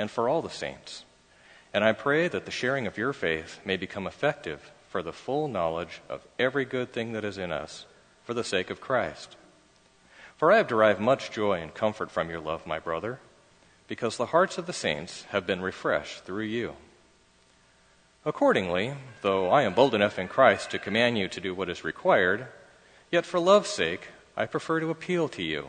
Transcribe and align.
and 0.00 0.10
for 0.10 0.30
all 0.30 0.40
the 0.40 0.48
saints. 0.48 1.04
And 1.74 1.84
I 1.84 1.92
pray 1.92 2.26
that 2.26 2.46
the 2.46 2.50
sharing 2.50 2.86
of 2.86 2.96
your 2.96 3.12
faith 3.12 3.60
may 3.66 3.76
become 3.76 4.06
effective 4.06 4.72
for 4.88 5.02
the 5.02 5.12
full 5.12 5.46
knowledge 5.46 6.00
of 6.08 6.26
every 6.38 6.64
good 6.64 6.92
thing 6.92 7.12
that 7.12 7.24
is 7.24 7.36
in 7.36 7.52
us 7.52 7.84
for 8.24 8.32
the 8.32 8.42
sake 8.42 8.70
of 8.70 8.80
Christ. 8.80 9.36
For 10.38 10.50
I 10.50 10.56
have 10.56 10.68
derived 10.68 11.00
much 11.00 11.30
joy 11.30 11.60
and 11.60 11.74
comfort 11.74 12.10
from 12.10 12.30
your 12.30 12.40
love, 12.40 12.66
my 12.66 12.78
brother, 12.78 13.20
because 13.88 14.16
the 14.16 14.32
hearts 14.32 14.56
of 14.56 14.66
the 14.66 14.72
saints 14.72 15.24
have 15.24 15.46
been 15.46 15.60
refreshed 15.60 16.24
through 16.24 16.44
you. 16.44 16.76
Accordingly, 18.24 18.94
though 19.20 19.50
I 19.50 19.62
am 19.62 19.74
bold 19.74 19.94
enough 19.94 20.18
in 20.18 20.28
Christ 20.28 20.70
to 20.70 20.78
command 20.78 21.18
you 21.18 21.28
to 21.28 21.40
do 21.40 21.54
what 21.54 21.68
is 21.68 21.84
required, 21.84 22.46
yet 23.10 23.26
for 23.26 23.38
love's 23.38 23.68
sake 23.68 24.08
I 24.34 24.46
prefer 24.46 24.80
to 24.80 24.90
appeal 24.90 25.28
to 25.28 25.42
you. 25.42 25.68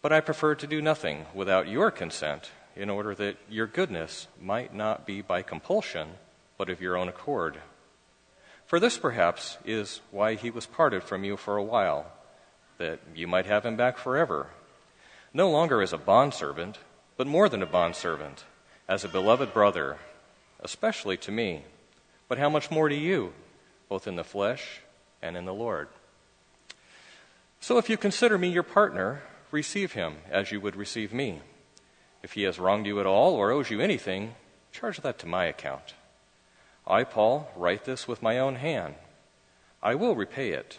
But 0.00 0.12
I 0.12 0.20
prefer 0.20 0.54
to 0.54 0.66
do 0.66 0.80
nothing 0.80 1.26
without 1.34 1.68
your 1.68 1.90
consent 1.90 2.50
in 2.76 2.88
order 2.88 3.14
that 3.16 3.36
your 3.50 3.66
goodness 3.66 4.28
might 4.40 4.72
not 4.72 5.06
be 5.06 5.20
by 5.20 5.42
compulsion, 5.42 6.10
but 6.56 6.70
of 6.70 6.80
your 6.80 6.96
own 6.96 7.08
accord. 7.08 7.58
For 8.66 8.78
this, 8.78 8.98
perhaps, 8.98 9.58
is 9.64 10.00
why 10.10 10.34
he 10.34 10.50
was 10.50 10.66
parted 10.66 11.02
from 11.02 11.24
you 11.24 11.36
for 11.36 11.56
a 11.56 11.62
while, 11.62 12.06
that 12.76 13.00
you 13.14 13.26
might 13.26 13.46
have 13.46 13.66
him 13.66 13.76
back 13.76 13.98
forever, 13.98 14.48
no 15.34 15.50
longer 15.50 15.82
as 15.82 15.92
a 15.92 15.98
bondservant, 15.98 16.78
but 17.16 17.26
more 17.26 17.48
than 17.48 17.62
a 17.62 17.66
bondservant, 17.66 18.44
as 18.88 19.04
a 19.04 19.08
beloved 19.08 19.52
brother, 19.52 19.98
especially 20.60 21.16
to 21.16 21.32
me, 21.32 21.62
but 22.28 22.38
how 22.38 22.48
much 22.48 22.70
more 22.70 22.88
to 22.88 22.94
you, 22.94 23.32
both 23.88 24.06
in 24.06 24.16
the 24.16 24.24
flesh 24.24 24.80
and 25.20 25.36
in 25.36 25.44
the 25.44 25.54
Lord. 25.54 25.88
So 27.60 27.78
if 27.78 27.90
you 27.90 27.96
consider 27.96 28.38
me 28.38 28.48
your 28.48 28.62
partner, 28.62 29.22
receive 29.50 29.92
him 29.92 30.16
as 30.30 30.52
you 30.52 30.60
would 30.60 30.76
receive 30.76 31.12
me. 31.12 31.40
If 32.22 32.32
he 32.32 32.42
has 32.42 32.58
wronged 32.58 32.86
you 32.86 33.00
at 33.00 33.06
all 33.06 33.34
or 33.34 33.50
owes 33.50 33.70
you 33.70 33.80
anything, 33.80 34.34
charge 34.72 35.00
that 35.00 35.18
to 35.20 35.26
my 35.26 35.46
account. 35.46 35.94
I, 36.86 37.04
Paul, 37.04 37.50
write 37.56 37.84
this 37.84 38.08
with 38.08 38.22
my 38.22 38.38
own 38.38 38.56
hand. 38.56 38.94
I 39.82 39.94
will 39.94 40.16
repay 40.16 40.50
it, 40.50 40.78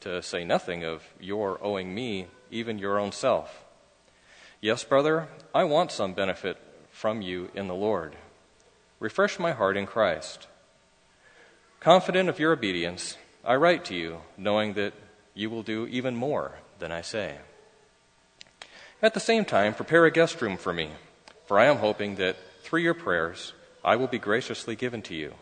to 0.00 0.22
say 0.22 0.44
nothing 0.44 0.84
of 0.84 1.02
your 1.18 1.58
owing 1.62 1.94
me 1.94 2.26
even 2.50 2.78
your 2.78 2.98
own 2.98 3.12
self. 3.12 3.64
Yes, 4.60 4.84
brother, 4.84 5.28
I 5.54 5.64
want 5.64 5.92
some 5.92 6.14
benefit 6.14 6.56
from 6.90 7.22
you 7.22 7.50
in 7.54 7.68
the 7.68 7.74
Lord. 7.74 8.16
Refresh 9.00 9.38
my 9.38 9.52
heart 9.52 9.76
in 9.76 9.86
Christ. 9.86 10.46
Confident 11.80 12.28
of 12.28 12.38
your 12.38 12.52
obedience, 12.52 13.16
I 13.44 13.56
write 13.56 13.84
to 13.86 13.94
you, 13.94 14.20
knowing 14.36 14.74
that 14.74 14.94
you 15.34 15.50
will 15.50 15.62
do 15.62 15.86
even 15.86 16.16
more 16.16 16.58
than 16.78 16.92
I 16.92 17.02
say. 17.02 17.38
At 19.04 19.12
the 19.12 19.20
same 19.20 19.44
time, 19.44 19.74
prepare 19.74 20.06
a 20.06 20.10
guest 20.10 20.40
room 20.40 20.56
for 20.56 20.72
me, 20.72 20.88
for 21.44 21.58
I 21.58 21.66
am 21.66 21.76
hoping 21.76 22.14
that 22.14 22.38
through 22.62 22.80
your 22.80 22.94
prayers 22.94 23.52
I 23.84 23.96
will 23.96 24.06
be 24.06 24.18
graciously 24.18 24.76
given 24.76 25.02
to 25.02 25.14
you. 25.14 25.34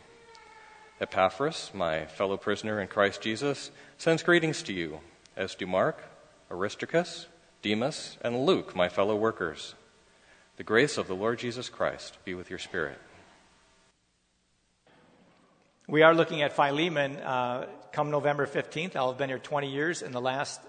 Epaphras, 1.00 1.70
my 1.72 2.06
fellow 2.06 2.36
prisoner 2.36 2.80
in 2.80 2.88
Christ 2.88 3.20
Jesus, 3.20 3.70
sends 3.98 4.24
greetings 4.24 4.64
to 4.64 4.72
you, 4.72 4.98
as 5.36 5.54
do 5.54 5.64
Mark, 5.64 6.02
Aristarchus, 6.50 7.28
Demas, 7.62 8.18
and 8.20 8.44
Luke, 8.44 8.74
my 8.74 8.88
fellow 8.88 9.14
workers. 9.14 9.76
The 10.56 10.64
grace 10.64 10.98
of 10.98 11.06
the 11.06 11.14
Lord 11.14 11.38
Jesus 11.38 11.68
Christ 11.68 12.18
be 12.24 12.34
with 12.34 12.50
your 12.50 12.58
spirit. 12.58 12.98
We 15.86 16.02
are 16.02 16.16
looking 16.16 16.42
at 16.42 16.52
Philemon 16.52 17.16
uh, 17.18 17.68
come 17.92 18.10
November 18.10 18.44
15th. 18.44 18.96
I'll 18.96 19.10
have 19.10 19.18
been 19.18 19.28
here 19.28 19.38
20 19.38 19.70
years, 19.70 20.02
and 20.02 20.12
the 20.12 20.20
last 20.20 20.60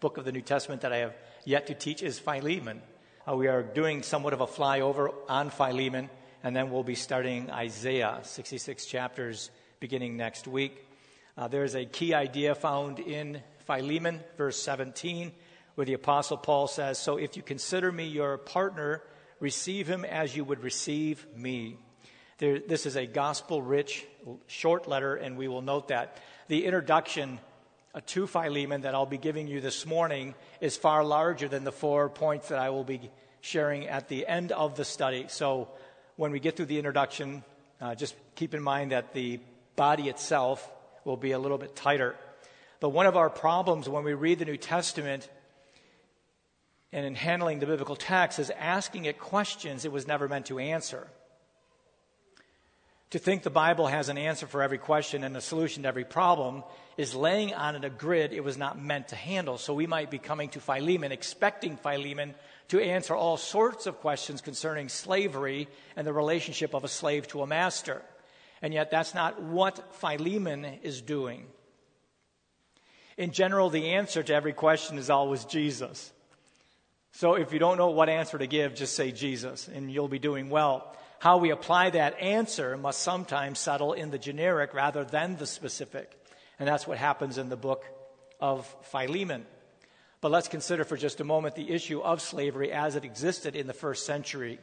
book 0.00 0.18
of 0.18 0.26
the 0.26 0.32
New 0.32 0.42
Testament 0.42 0.82
that 0.82 0.92
I 0.92 0.98
have 0.98 1.14
yet 1.44 1.66
to 1.66 1.74
teach 1.74 2.02
is 2.02 2.18
Philemon. 2.18 2.82
Uh, 3.28 3.36
we 3.36 3.48
are 3.48 3.62
doing 3.62 4.02
somewhat 4.02 4.32
of 4.32 4.40
a 4.40 4.46
flyover 4.46 5.12
on 5.28 5.50
Philemon, 5.50 6.10
and 6.42 6.54
then 6.54 6.70
we'll 6.70 6.82
be 6.82 6.94
starting 6.94 7.50
Isaiah, 7.50 8.20
66 8.22 8.86
chapters, 8.86 9.50
beginning 9.80 10.16
next 10.16 10.46
week. 10.46 10.86
Uh, 11.36 11.48
there's 11.48 11.74
a 11.74 11.84
key 11.84 12.14
idea 12.14 12.54
found 12.54 12.98
in 12.98 13.42
Philemon, 13.66 14.20
verse 14.36 14.60
17, 14.62 15.32
where 15.74 15.84
the 15.84 15.94
Apostle 15.94 16.36
Paul 16.36 16.66
says, 16.66 16.98
So 16.98 17.16
if 17.16 17.36
you 17.36 17.42
consider 17.42 17.90
me 17.90 18.06
your 18.06 18.38
partner, 18.38 19.02
receive 19.40 19.88
him 19.88 20.04
as 20.04 20.36
you 20.36 20.44
would 20.44 20.62
receive 20.62 21.26
me. 21.36 21.78
There, 22.38 22.58
this 22.58 22.86
is 22.86 22.96
a 22.96 23.06
gospel 23.06 23.62
rich 23.62 24.04
short 24.46 24.88
letter, 24.88 25.14
and 25.14 25.36
we 25.36 25.48
will 25.48 25.62
note 25.62 25.88
that. 25.88 26.18
The 26.48 26.64
introduction 26.64 27.40
to 28.00 28.26
Philemon 28.26 28.82
that 28.82 28.94
I'll 28.94 29.04
be 29.04 29.18
giving 29.18 29.48
you 29.48 29.60
this 29.60 29.84
morning 29.84 30.34
is 30.60 30.76
far 30.76 31.04
larger 31.04 31.48
than 31.48 31.64
the 31.64 31.72
four 31.72 32.08
points 32.08 32.48
that 32.48 32.58
I 32.58 32.70
will 32.70 32.84
be 32.84 33.10
sharing 33.42 33.86
at 33.86 34.08
the 34.08 34.26
end 34.26 34.50
of 34.50 34.76
the 34.76 34.84
study. 34.84 35.26
So 35.28 35.68
when 36.16 36.32
we 36.32 36.40
get 36.40 36.56
through 36.56 36.66
the 36.66 36.78
introduction, 36.78 37.44
uh, 37.80 37.94
just 37.94 38.14
keep 38.34 38.54
in 38.54 38.62
mind 38.62 38.92
that 38.92 39.12
the 39.12 39.40
body 39.76 40.08
itself 40.08 40.70
will 41.04 41.16
be 41.16 41.32
a 41.32 41.38
little 41.38 41.58
bit 41.58 41.76
tighter. 41.76 42.16
But 42.80 42.90
one 42.90 43.06
of 43.06 43.16
our 43.16 43.28
problems 43.28 43.88
when 43.88 44.04
we 44.04 44.14
read 44.14 44.38
the 44.38 44.44
New 44.44 44.56
Testament 44.56 45.28
and 46.92 47.04
in 47.04 47.14
handling 47.14 47.58
the 47.58 47.66
biblical 47.66 47.96
text 47.96 48.38
is 48.38 48.50
asking 48.50 49.04
it 49.04 49.18
questions 49.18 49.84
it 49.84 49.92
was 49.92 50.06
never 50.06 50.28
meant 50.28 50.46
to 50.46 50.58
answer. 50.58 51.08
To 53.12 53.18
think 53.18 53.42
the 53.42 53.50
Bible 53.50 53.88
has 53.88 54.08
an 54.08 54.16
answer 54.16 54.46
for 54.46 54.62
every 54.62 54.78
question 54.78 55.22
and 55.22 55.36
a 55.36 55.42
solution 55.42 55.82
to 55.82 55.88
every 55.90 56.04
problem 56.04 56.64
is 56.96 57.14
laying 57.14 57.52
on 57.52 57.76
it 57.76 57.84
a 57.84 57.90
grid 57.90 58.32
it 58.32 58.42
was 58.42 58.56
not 58.56 58.80
meant 58.80 59.08
to 59.08 59.16
handle. 59.16 59.58
So 59.58 59.74
we 59.74 59.86
might 59.86 60.10
be 60.10 60.16
coming 60.16 60.48
to 60.50 60.60
Philemon, 60.60 61.12
expecting 61.12 61.76
Philemon 61.76 62.34
to 62.68 62.80
answer 62.80 63.14
all 63.14 63.36
sorts 63.36 63.86
of 63.86 64.00
questions 64.00 64.40
concerning 64.40 64.88
slavery 64.88 65.68
and 65.94 66.06
the 66.06 66.12
relationship 66.14 66.72
of 66.72 66.84
a 66.84 66.88
slave 66.88 67.28
to 67.28 67.42
a 67.42 67.46
master. 67.46 68.00
And 68.62 68.72
yet, 68.72 68.90
that's 68.90 69.12
not 69.12 69.42
what 69.42 69.94
Philemon 69.96 70.64
is 70.82 71.02
doing. 71.02 71.44
In 73.18 73.32
general, 73.32 73.68
the 73.68 73.90
answer 73.90 74.22
to 74.22 74.34
every 74.34 74.54
question 74.54 74.96
is 74.96 75.10
always 75.10 75.44
Jesus. 75.44 76.14
So 77.10 77.34
if 77.34 77.52
you 77.52 77.58
don't 77.58 77.76
know 77.76 77.90
what 77.90 78.08
answer 78.08 78.38
to 78.38 78.46
give, 78.46 78.74
just 78.74 78.96
say 78.96 79.12
Jesus, 79.12 79.68
and 79.68 79.92
you'll 79.92 80.08
be 80.08 80.18
doing 80.18 80.48
well. 80.48 80.96
How 81.22 81.36
we 81.36 81.50
apply 81.50 81.90
that 81.90 82.18
answer 82.18 82.76
must 82.76 83.00
sometimes 83.00 83.60
settle 83.60 83.92
in 83.92 84.10
the 84.10 84.18
generic 84.18 84.74
rather 84.74 85.04
than 85.04 85.36
the 85.36 85.46
specific. 85.46 86.10
And 86.58 86.66
that's 86.66 86.84
what 86.84 86.98
happens 86.98 87.38
in 87.38 87.48
the 87.48 87.56
book 87.56 87.84
of 88.40 88.66
Philemon. 88.90 89.46
But 90.20 90.32
let's 90.32 90.48
consider 90.48 90.82
for 90.82 90.96
just 90.96 91.20
a 91.20 91.24
moment 91.24 91.54
the 91.54 91.70
issue 91.70 92.00
of 92.00 92.20
slavery 92.20 92.72
as 92.72 92.96
it 92.96 93.04
existed 93.04 93.54
in 93.54 93.68
the 93.68 93.72
first 93.72 94.04
century. 94.04 94.58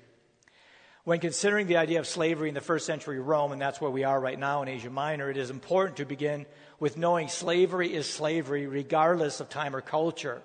When 1.06 1.22
considering 1.22 1.68
the 1.68 1.78
idea 1.78 2.00
of 2.00 2.08
slavery 2.08 2.50
in 2.50 2.56
the 2.56 2.60
first 2.60 2.86
century 2.86 3.22
Rome, 3.22 3.54
and 3.54 3.62
that's 3.62 3.80
where 3.80 3.90
we 3.90 4.04
are 4.04 4.20
right 4.20 4.38
now 4.38 4.62
in 4.62 4.68
Asia 4.68 4.90
Minor, 4.90 5.30
it 5.30 5.38
is 5.38 5.50
important 5.50 5.96
to 6.00 6.06
begin 6.06 6.46
with 6.78 6.98
knowing 6.98 7.30
slavery 7.30 7.96
is 7.96 8.06
slavery 8.06 8.68
regardless 8.68 9.40
of 9.40 9.48
time 9.48 9.74
or 9.74 9.80
culture. 9.80 10.42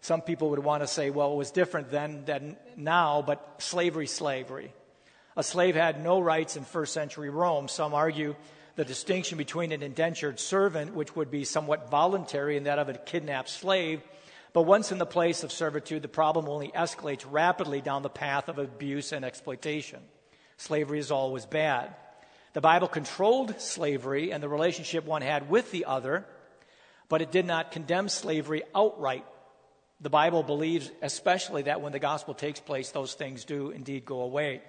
Some 0.00 0.22
people 0.22 0.48
would 0.48 0.60
want 0.60 0.82
to 0.82 0.86
say, 0.86 1.10
well, 1.10 1.34
it 1.34 1.36
was 1.36 1.50
different 1.50 1.90
then 1.90 2.24
than 2.24 2.56
now, 2.74 3.20
but 3.20 3.56
slavery, 3.58 4.06
slavery. 4.06 4.72
A 5.38 5.44
slave 5.44 5.76
had 5.76 6.02
no 6.02 6.18
rights 6.18 6.56
in 6.56 6.64
first 6.64 6.92
century 6.92 7.30
Rome. 7.30 7.68
Some 7.68 7.94
argue 7.94 8.34
the 8.74 8.84
distinction 8.84 9.38
between 9.38 9.70
an 9.70 9.84
indentured 9.84 10.40
servant, 10.40 10.94
which 10.94 11.14
would 11.14 11.30
be 11.30 11.44
somewhat 11.44 11.90
voluntary, 11.92 12.56
and 12.56 12.66
that 12.66 12.80
of 12.80 12.88
a 12.88 12.94
kidnapped 12.94 13.48
slave. 13.48 14.02
But 14.52 14.62
once 14.62 14.90
in 14.90 14.98
the 14.98 15.06
place 15.06 15.44
of 15.44 15.52
servitude, 15.52 16.02
the 16.02 16.08
problem 16.08 16.48
only 16.48 16.72
escalates 16.72 17.24
rapidly 17.24 17.80
down 17.80 18.02
the 18.02 18.08
path 18.08 18.48
of 18.48 18.58
abuse 18.58 19.12
and 19.12 19.24
exploitation. 19.24 20.00
Slavery 20.56 20.98
is 20.98 21.12
always 21.12 21.46
bad. 21.46 21.94
The 22.52 22.60
Bible 22.60 22.88
controlled 22.88 23.60
slavery 23.60 24.32
and 24.32 24.42
the 24.42 24.48
relationship 24.48 25.04
one 25.04 25.22
had 25.22 25.48
with 25.48 25.70
the 25.70 25.84
other, 25.84 26.26
but 27.08 27.22
it 27.22 27.30
did 27.30 27.46
not 27.46 27.70
condemn 27.70 28.08
slavery 28.08 28.64
outright. 28.74 29.24
The 30.00 30.10
Bible 30.10 30.42
believes, 30.42 30.90
especially, 31.00 31.62
that 31.62 31.80
when 31.80 31.92
the 31.92 32.00
gospel 32.00 32.34
takes 32.34 32.58
place, 32.58 32.90
those 32.90 33.14
things 33.14 33.44
do 33.44 33.70
indeed 33.70 34.04
go 34.04 34.22
away. 34.22 34.62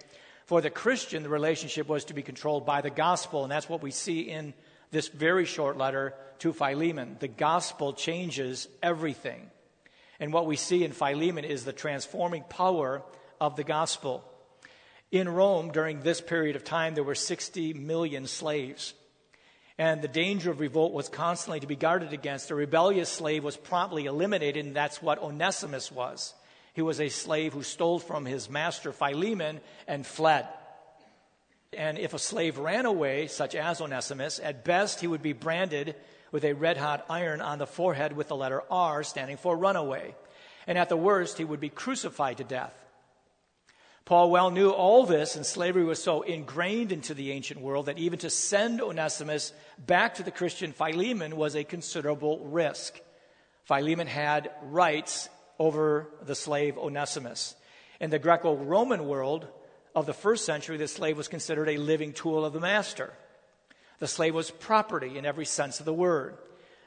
For 0.50 0.62
the 0.62 0.72
Christian, 0.72 1.22
the 1.22 1.30
relationship 1.30 1.88
was 1.88 2.06
to 2.06 2.16
be 2.16 2.24
controlled 2.24 2.66
by 2.66 2.82
the 2.82 2.90
gospel, 2.90 3.44
and 3.44 3.52
that's 3.52 3.70
what 3.70 3.84
we 3.84 3.92
see 3.92 4.22
in 4.22 4.56
this 4.90 5.08
very 5.08 5.46
short 5.46 5.78
letter 5.78 6.16
to 6.40 6.54
Philemon. 6.54 7.18
The 7.20 7.28
gospel 7.28 7.94
changes 7.94 8.68
everything. 8.82 9.52
And 10.20 10.34
what 10.34 10.48
we 10.48 10.56
see 10.56 10.84
in 10.84 10.92
Philemon 10.92 11.46
is 11.46 11.66
the 11.66 11.72
transforming 11.72 12.42
power 12.42 13.04
of 13.40 13.58
the 13.58 13.64
gospel. 13.64 14.24
In 15.12 15.30
Rome, 15.30 15.72
during 15.72 16.02
this 16.02 16.20
period 16.20 16.56
of 16.56 16.64
time, 16.64 16.96
there 16.96 17.04
were 17.04 17.14
60 17.14 17.76
million 17.76 18.26
slaves. 18.26 18.96
And 19.78 20.02
the 20.02 20.08
danger 20.08 20.50
of 20.50 20.60
revolt 20.60 20.94
was 20.94 21.10
constantly 21.10 21.60
to 21.60 21.68
be 21.68 21.76
guarded 21.76 22.12
against. 22.12 22.50
A 22.50 22.56
rebellious 22.56 23.10
slave 23.10 23.44
was 23.44 23.56
promptly 23.56 24.08
eliminated, 24.08 24.66
and 24.66 24.76
that's 24.76 25.00
what 25.00 25.22
Onesimus 25.22 25.92
was. 25.92 26.34
He 26.74 26.82
was 26.82 27.00
a 27.00 27.10
slave 27.10 27.54
who 27.54 27.64
stole 27.64 28.00
from 28.00 28.26
his 28.26 28.50
master 28.50 28.92
Philemon 28.92 29.60
and 29.88 30.06
fled. 30.06 30.48
And 31.74 31.98
if 31.98 32.14
a 32.14 32.20
slave 32.20 32.58
ran 32.58 32.86
away, 32.86 33.28
such 33.28 33.56
as 33.56 33.82
Onesimus, 33.82 34.40
at 34.44 34.66
best 34.66 35.02
he 35.02 35.08
would 35.08 35.22
be 35.22 35.34
branded 35.34 35.96
with 36.32 36.44
a 36.44 36.54
red 36.54 36.78
hot 36.78 37.06
iron 37.10 37.42
on 37.42 37.60
the 37.60 37.68
forehead 37.68 38.16
with 38.16 38.28
the 38.28 38.36
letter 38.36 38.64
R 38.70 39.04
standing 39.04 39.38
for 39.38 39.56
runaway. 39.58 40.16
And 40.68 40.78
at 40.78 40.90
the 40.90 40.98
worst, 40.98 41.38
he 41.38 41.46
would 41.46 41.60
be 41.60 41.70
crucified 41.70 42.38
to 42.38 42.44
death. 42.44 42.74
Paul 44.06 44.32
well 44.32 44.50
knew 44.50 44.72
all 44.72 45.06
this, 45.06 45.36
and 45.36 45.46
slavery 45.46 45.84
was 45.84 46.02
so 46.02 46.24
ingrained 46.24 46.92
into 46.92 47.14
the 47.14 47.32
ancient 47.32 47.62
world 47.62 47.86
that 47.86 48.00
even 48.00 48.18
to 48.20 48.30
send 48.32 48.82
Onesimus 48.82 49.54
back 49.78 50.16
to 50.16 50.24
the 50.24 50.32
Christian 50.32 50.72
Philemon 50.72 51.36
was 51.36 51.56
a 51.56 51.64
considerable 51.64 52.40
risk. 52.46 53.00
Philemon 53.66 54.08
had 54.08 54.50
rights 54.64 55.30
over 55.60 56.08
the 56.26 56.36
slave 56.36 56.78
Onesimus. 56.78 57.56
In 58.00 58.10
the 58.10 58.20
Greco 58.20 58.56
Roman 58.56 59.06
world 59.06 59.48
of 59.94 60.06
the 60.06 60.14
first 60.14 60.46
century, 60.46 60.78
the 60.78 60.88
slave 60.88 61.18
was 61.18 61.28
considered 61.28 61.70
a 61.70 61.78
living 61.78 62.14
tool 62.14 62.46
of 62.46 62.54
the 62.54 62.60
master. 62.60 63.14
The 64.00 64.08
slave 64.08 64.34
was 64.34 64.50
property 64.50 65.18
in 65.18 65.26
every 65.26 65.46
sense 65.46 65.80
of 65.80 65.86
the 65.86 65.94
word. 65.94 66.38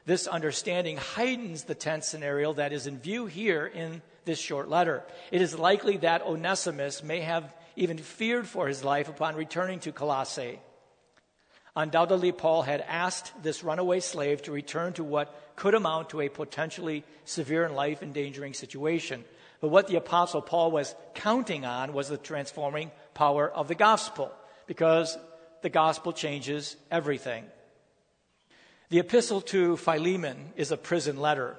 This 0.05 0.27
understanding 0.27 0.97
heightens 0.97 1.63
the 1.63 1.75
tense 1.75 2.07
scenario 2.07 2.53
that 2.53 2.73
is 2.73 2.87
in 2.87 2.99
view 2.99 3.27
here 3.27 3.65
in 3.65 4.01
this 4.25 4.39
short 4.39 4.67
letter. 4.67 5.03
It 5.31 5.41
is 5.41 5.57
likely 5.57 5.97
that 5.97 6.23
Onesimus 6.23 7.03
may 7.03 7.21
have 7.21 7.53
even 7.75 7.97
feared 7.97 8.47
for 8.47 8.67
his 8.67 8.83
life 8.83 9.07
upon 9.07 9.35
returning 9.35 9.79
to 9.81 9.91
Colossae. 9.91 10.59
Undoubtedly, 11.75 12.31
Paul 12.31 12.61
had 12.63 12.81
asked 12.81 13.31
this 13.41 13.63
runaway 13.63 13.99
slave 13.99 14.41
to 14.43 14.51
return 14.51 14.93
to 14.93 15.03
what 15.03 15.33
could 15.55 15.75
amount 15.75 16.09
to 16.09 16.21
a 16.21 16.29
potentially 16.29 17.03
severe 17.25 17.65
and 17.65 17.75
life 17.75 18.01
endangering 18.03 18.53
situation. 18.53 19.23
But 19.61 19.69
what 19.69 19.87
the 19.87 19.95
Apostle 19.95 20.41
Paul 20.41 20.71
was 20.71 20.95
counting 21.15 21.65
on 21.65 21.93
was 21.93 22.09
the 22.09 22.17
transforming 22.17 22.91
power 23.13 23.49
of 23.49 23.67
the 23.67 23.75
gospel, 23.75 24.31
because 24.67 25.17
the 25.61 25.69
gospel 25.69 26.11
changes 26.11 26.75
everything. 26.91 27.45
The 28.89 28.99
epistle 28.99 29.41
to 29.41 29.77
Philemon 29.77 30.51
is 30.55 30.71
a 30.71 30.77
prison 30.77 31.17
letter. 31.17 31.55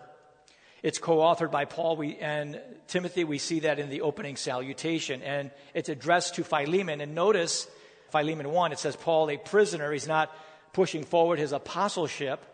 It's 0.84 0.98
co 0.98 1.16
authored 1.16 1.50
by 1.50 1.64
Paul 1.64 2.04
and 2.20 2.60
Timothy. 2.86 3.24
We 3.24 3.38
see 3.38 3.60
that 3.60 3.78
in 3.78 3.88
the 3.88 4.02
opening 4.02 4.36
salutation. 4.36 5.22
And 5.22 5.50
it's 5.72 5.88
addressed 5.88 6.34
to 6.34 6.44
Philemon. 6.44 7.00
And 7.00 7.14
notice 7.14 7.66
Philemon 8.10 8.50
1, 8.50 8.72
it 8.72 8.78
says, 8.78 8.94
Paul, 8.94 9.30
a 9.30 9.38
prisoner, 9.38 9.90
he's 9.90 10.06
not 10.06 10.30
pushing 10.74 11.04
forward 11.04 11.38
his 11.38 11.52
apostleship, 11.52 12.44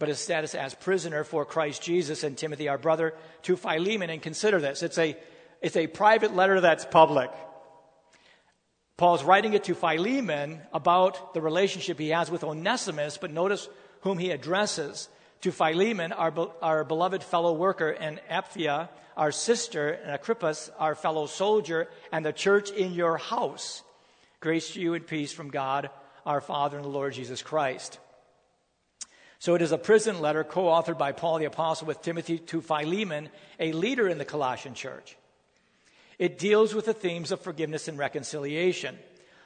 but 0.00 0.08
his 0.08 0.18
status 0.18 0.56
as 0.56 0.74
prisoner 0.74 1.22
for 1.22 1.44
Christ 1.44 1.82
Jesus 1.82 2.24
and 2.24 2.36
Timothy, 2.36 2.68
our 2.68 2.78
brother, 2.78 3.14
to 3.42 3.54
Philemon. 3.54 4.10
And 4.10 4.20
consider 4.20 4.58
this 4.58 4.82
it's 4.82 4.98
a, 4.98 5.16
it's 5.60 5.76
a 5.76 5.86
private 5.86 6.34
letter 6.34 6.60
that's 6.60 6.84
public. 6.86 7.30
Paul's 8.96 9.22
writing 9.22 9.52
it 9.52 9.64
to 9.64 9.74
Philemon 9.74 10.60
about 10.72 11.34
the 11.34 11.40
relationship 11.40 11.98
he 11.98 12.08
has 12.08 12.30
with 12.30 12.42
Onesimus, 12.42 13.18
but 13.18 13.30
notice 13.30 13.68
whom 14.00 14.18
he 14.18 14.30
addresses. 14.30 15.08
To 15.42 15.52
Philemon, 15.52 16.12
our, 16.12 16.34
our 16.60 16.84
beloved 16.84 17.22
fellow 17.22 17.54
worker, 17.54 17.88
and 17.88 18.20
Apphia, 18.30 18.90
our 19.16 19.32
sister, 19.32 19.88
and 19.88 20.10
Archippus, 20.10 20.70
our 20.78 20.94
fellow 20.94 21.26
soldier, 21.26 21.88
and 22.12 22.26
the 22.26 22.32
church 22.32 22.70
in 22.70 22.92
your 22.92 23.16
house. 23.16 23.82
Grace 24.40 24.72
to 24.72 24.80
you 24.80 24.92
and 24.92 25.06
peace 25.06 25.32
from 25.32 25.50
God, 25.50 25.88
our 26.26 26.42
Father, 26.42 26.76
and 26.76 26.84
the 26.84 26.90
Lord 26.90 27.14
Jesus 27.14 27.42
Christ. 27.42 27.98
So 29.40 29.54
it 29.54 29.62
is 29.62 29.72
a 29.72 29.78
prison 29.78 30.20
letter 30.20 30.44
co 30.44 30.64
authored 30.64 30.98
by 30.98 31.12
Paul 31.12 31.38
the 31.38 31.46
Apostle 31.46 31.86
with 31.86 32.02
Timothy 32.02 32.38
to 32.38 32.60
Philemon, 32.60 33.30
a 33.58 33.72
leader 33.72 34.06
in 34.06 34.18
the 34.18 34.24
Colossian 34.26 34.74
church. 34.74 35.16
It 36.18 36.38
deals 36.38 36.74
with 36.74 36.84
the 36.84 36.92
themes 36.92 37.32
of 37.32 37.40
forgiveness 37.40 37.88
and 37.88 37.98
reconciliation. 37.98 38.98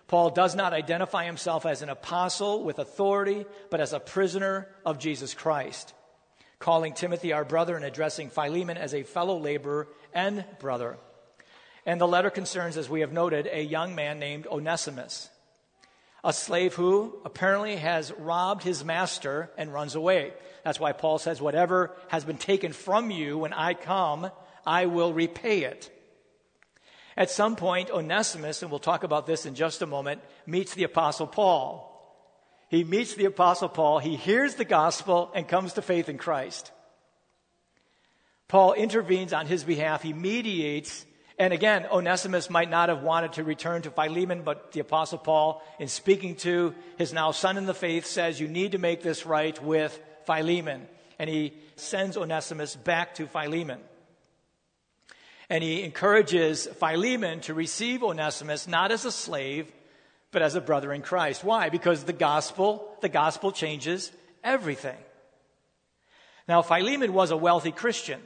Paul 0.09 0.31
does 0.31 0.57
not 0.57 0.73
identify 0.73 1.25
himself 1.25 1.65
as 1.65 1.81
an 1.81 1.89
apostle 1.91 2.65
with 2.65 2.81
authority, 2.81 3.47
but 3.71 3.81
as 3.81 3.93
a 3.93 4.01
prisoner 4.01 4.67
of 4.85 4.99
Jesus 4.99 5.33
Christ, 5.33 5.95
calling 6.59 6.93
Timothy 6.93 7.33
our 7.33 7.45
brother 7.45 7.77
and 7.77 7.85
addressing 7.85 8.31
Philemon 8.31 8.77
as 8.77 8.95
a 8.95 9.05
fellow 9.05 9.39
laborer 9.39 9.87
and 10.13 10.45
brother. 10.59 10.99
And 11.87 12.01
the 12.01 12.09
letter 12.09 12.31
concerns, 12.31 12.77
as 12.77 12.91
we 12.91 13.01
have 13.01 13.13
noted, 13.13 13.49
a 13.51 13.63
young 13.63 13.95
man 13.95 14.19
named 14.19 14.49
Onesimus, 14.49 15.31
a 16.25 16.33
slave 16.33 16.75
who 16.75 17.15
apparently 17.25 17.77
has 17.77 18.11
robbed 18.13 18.63
his 18.63 18.85
master 18.85 19.51
and 19.59 19.73
runs 19.73 19.95
away. 19.95 20.33
That's 20.65 20.81
why 20.81 20.93
Paul 20.93 21.19
says, 21.19 21.41
Whatever 21.41 21.95
has 22.09 22.25
been 22.25 22.39
taken 22.39 22.73
from 22.73 23.11
you 23.11 23.37
when 23.37 23.53
I 23.53 23.75
come, 23.75 24.31
I 24.67 24.87
will 24.87 25.13
repay 25.13 25.65
it. 25.65 25.91
At 27.17 27.31
some 27.31 27.55
point, 27.57 27.91
Onesimus, 27.91 28.63
and 28.63 28.71
we'll 28.71 28.81
talk 28.81 29.05
about 29.05 29.27
this 29.27 29.47
in 29.47 29.55
just 29.55 29.83
a 29.83 29.87
moment, 29.87 30.23
meets 30.47 30.75
the 30.75 30.85
Apostle 30.85 31.27
Paul. 31.27 31.91
He 32.69 32.83
meets 32.83 33.15
the 33.15 33.27
Apostle 33.27 33.69
Paul, 33.69 33.99
he 33.99 34.17
hears 34.17 34.55
the 34.55 34.65
gospel, 34.65 35.31
and 35.35 35.47
comes 35.47 35.75
to 35.75 35.83
faith 35.83 36.09
in 36.09 36.19
Christ. 36.19 36.73
Paul 38.49 38.73
intervenes 38.73 39.33
on 39.33 39.47
his 39.47 39.63
behalf, 39.63 40.03
he 40.03 40.13
mediates 40.13 41.05
and 41.39 41.53
again, 41.53 41.87
Onesimus 41.91 42.49
might 42.49 42.71
not 42.71 42.89
have 42.89 43.03
wanted 43.03 43.35
to 43.35 43.45
return 43.45 43.83
to 43.83 43.91
Philemon, 43.91 44.43
but 44.43 44.71
the 44.71 44.81
Apostle 44.81 45.19
Paul, 45.19 45.63
in 45.81 45.89
speaking 45.89 46.37
to 46.37 46.75
his 46.97 47.13
now 47.13 47.33
son 47.33 47.57
in 47.57 47.67
the 47.67 47.75
faith, 47.75 48.07
says, 48.07 48.39
You 48.39 48.47
need 48.47 48.73
to 48.73 48.79
make 48.79 49.03
this 49.03 49.27
right 49.27 49.61
with 49.63 49.99
Philemon. 50.27 50.87
And 51.19 51.29
he 51.29 51.55
sends 51.75 52.17
Onesimus 52.17 52.77
back 52.77 53.17
to 53.17 53.27
Philemon. 53.27 53.81
And 55.51 55.63
he 55.63 55.83
encourages 55.83 56.67
Philemon 56.67 57.41
to 57.43 57.55
receive 57.55 58.05
Onesimus 58.05 58.69
not 58.69 58.93
as 58.93 59.05
a 59.05 59.13
slave, 59.13 59.71
but 60.31 60.41
as 60.41 60.55
a 60.55 60.61
brother 60.61 60.93
in 60.93 61.03
Christ. 61.03 61.43
Why? 61.43 61.69
Because 61.69 62.05
the 62.05 62.13
gospel, 62.13 62.97
the 63.01 63.09
gospel 63.09 63.51
changes 63.51 64.13
everything. 64.45 64.97
Now, 66.47 66.63
Philemon 66.63 67.13
was 67.13 67.33
a 67.33 67.37
wealthy 67.37 67.73
Christian 67.73 68.21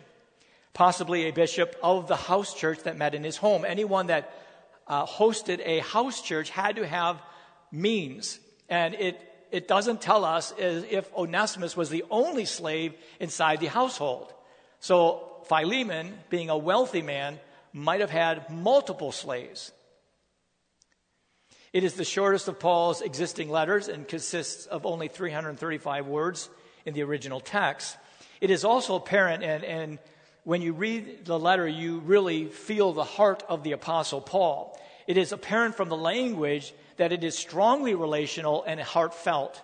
possibly 0.78 1.24
a 1.24 1.32
bishop 1.32 1.74
of 1.82 2.06
the 2.06 2.14
house 2.14 2.54
church 2.54 2.84
that 2.84 2.96
met 2.96 3.12
in 3.12 3.24
his 3.24 3.36
home. 3.36 3.64
Anyone 3.64 4.06
that 4.06 4.32
uh, 4.86 5.04
hosted 5.04 5.60
a 5.64 5.80
house 5.80 6.22
church 6.22 6.50
had 6.50 6.76
to 6.76 6.86
have 6.86 7.20
means. 7.72 8.38
And 8.68 8.94
it, 8.94 9.20
it 9.50 9.66
doesn't 9.66 10.00
tell 10.00 10.24
us 10.24 10.54
if 10.56 11.12
Onesimus 11.16 11.76
was 11.76 11.90
the 11.90 12.04
only 12.12 12.44
slave 12.44 12.94
inside 13.18 13.58
the 13.58 13.66
household. 13.66 14.32
So 14.78 15.42
Philemon, 15.48 16.16
being 16.30 16.48
a 16.48 16.56
wealthy 16.56 17.02
man, 17.02 17.40
might 17.72 17.98
have 17.98 18.10
had 18.10 18.48
multiple 18.48 19.10
slaves. 19.10 19.72
It 21.72 21.82
is 21.82 21.94
the 21.94 22.04
shortest 22.04 22.46
of 22.46 22.60
Paul's 22.60 23.02
existing 23.02 23.50
letters 23.50 23.88
and 23.88 24.06
consists 24.06 24.66
of 24.66 24.86
only 24.86 25.08
335 25.08 26.06
words 26.06 26.48
in 26.86 26.94
the 26.94 27.02
original 27.02 27.40
text. 27.40 27.96
It 28.40 28.52
is 28.52 28.64
also 28.64 28.94
apparent, 28.94 29.42
and, 29.42 29.64
and 29.64 29.98
when 30.48 30.62
you 30.62 30.72
read 30.72 31.26
the 31.26 31.38
letter, 31.38 31.68
you 31.68 31.98
really 31.98 32.46
feel 32.46 32.94
the 32.94 33.04
heart 33.04 33.42
of 33.50 33.62
the 33.62 33.72
Apostle 33.72 34.22
Paul. 34.22 34.80
it 35.06 35.18
is 35.18 35.30
apparent 35.30 35.74
from 35.74 35.90
the 35.90 35.96
language 35.96 36.72
that 36.96 37.12
it 37.12 37.22
is 37.22 37.36
strongly 37.36 37.94
relational 37.94 38.64
and 38.66 38.80
heartfelt. 38.80 39.60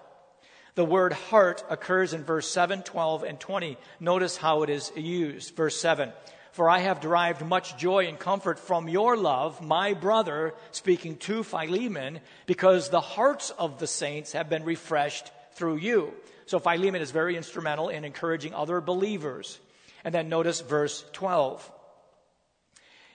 The 0.75 0.85
word 0.85 1.15
heart 1.15 1.65
occurs 1.71 2.13
in 2.13 2.23
verse 2.23 2.51
7, 2.51 2.83
12, 2.83 3.23
and 3.23 3.41
20. 3.41 3.79
Notice 3.99 4.37
how 4.37 4.63
it 4.63 4.69
is 4.69 4.93
used. 4.95 5.57
Verse 5.57 5.75
7 5.81 6.13
For 6.53 6.69
I 6.69 6.81
have 6.81 7.01
derived 7.01 7.43
much 7.43 7.79
joy 7.79 8.07
and 8.07 8.19
comfort 8.19 8.59
from 8.59 8.87
your 8.87 9.17
love, 9.17 9.63
my 9.63 9.95
brother, 9.95 10.53
speaking 10.71 11.17
to 11.21 11.45
Philemon, 11.45 12.21
because 12.45 12.91
the 12.91 13.01
hearts 13.01 13.49
of 13.49 13.79
the 13.79 13.87
saints 13.87 14.33
have 14.33 14.51
been 14.51 14.65
refreshed 14.65 15.31
through 15.55 15.77
you. 15.77 16.13
So 16.45 16.59
Philemon 16.59 17.01
is 17.01 17.11
very 17.11 17.39
instrumental 17.39 17.89
in 17.89 18.05
encouraging 18.05 18.53
other 18.53 18.83
believers. 18.83 19.59
And 20.05 20.15
then 20.15 20.29
notice 20.29 20.61
verse 20.61 21.05
12 21.13 21.73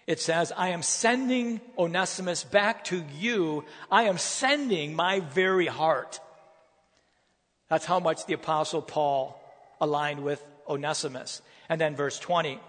it 0.09 0.19
says, 0.19 0.51
I 0.57 0.69
am 0.69 0.81
sending 0.81 1.61
Onesimus 1.77 2.43
back 2.43 2.85
to 2.85 3.05
you. 3.19 3.63
I 3.91 4.05
am 4.05 4.17
sending 4.17 4.95
my 4.95 5.19
very 5.19 5.67
heart. 5.67 6.19
That's 7.67 7.85
how 7.85 7.99
much 7.99 8.25
the 8.25 8.33
Apostle 8.33 8.81
Paul 8.81 9.39
aligned 9.79 10.23
with 10.23 10.43
Onesimus. 10.67 11.43
And 11.69 11.79
then 11.79 11.95
verse 11.95 12.17
20. 12.17 12.59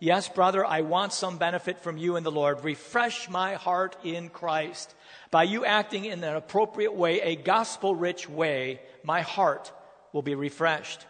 Yes, 0.00 0.28
brother, 0.28 0.66
I 0.66 0.82
want 0.82 1.14
some 1.14 1.38
benefit 1.38 1.80
from 1.80 1.96
you 1.96 2.16
in 2.16 2.24
the 2.24 2.30
Lord. 2.30 2.62
Refresh 2.62 3.30
my 3.30 3.54
heart 3.54 3.96
in 4.04 4.28
Christ. 4.28 4.94
By 5.30 5.44
you 5.44 5.64
acting 5.64 6.04
in 6.04 6.22
an 6.22 6.36
appropriate 6.36 6.92
way, 6.94 7.22
a 7.22 7.36
gospel 7.36 7.94
rich 7.94 8.28
way, 8.28 8.82
my 9.02 9.22
heart 9.22 9.72
will 10.12 10.20
be 10.20 10.34
refreshed. 10.34 11.06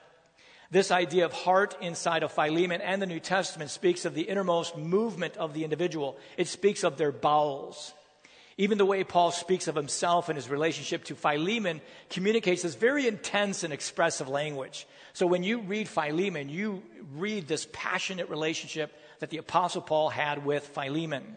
This 0.72 0.90
idea 0.90 1.26
of 1.26 1.34
heart 1.34 1.76
inside 1.82 2.22
of 2.22 2.32
Philemon 2.32 2.80
and 2.80 3.02
the 3.02 3.06
New 3.06 3.20
Testament 3.20 3.70
speaks 3.70 4.06
of 4.06 4.14
the 4.14 4.22
innermost 4.22 4.74
movement 4.74 5.36
of 5.36 5.52
the 5.52 5.64
individual. 5.64 6.16
It 6.38 6.48
speaks 6.48 6.82
of 6.82 6.96
their 6.96 7.12
bowels. 7.12 7.92
Even 8.56 8.78
the 8.78 8.86
way 8.86 9.04
Paul 9.04 9.32
speaks 9.32 9.68
of 9.68 9.74
himself 9.74 10.30
and 10.30 10.36
his 10.36 10.48
relationship 10.48 11.04
to 11.04 11.14
Philemon 11.14 11.82
communicates 12.08 12.62
this 12.62 12.74
very 12.74 13.06
intense 13.06 13.64
and 13.64 13.72
expressive 13.72 14.30
language. 14.30 14.86
So 15.12 15.26
when 15.26 15.42
you 15.42 15.60
read 15.60 15.88
Philemon, 15.88 16.48
you 16.48 16.82
read 17.16 17.48
this 17.48 17.68
passionate 17.70 18.30
relationship 18.30 18.98
that 19.18 19.28
the 19.28 19.36
Apostle 19.36 19.82
Paul 19.82 20.08
had 20.08 20.42
with 20.42 20.68
Philemon. 20.68 21.36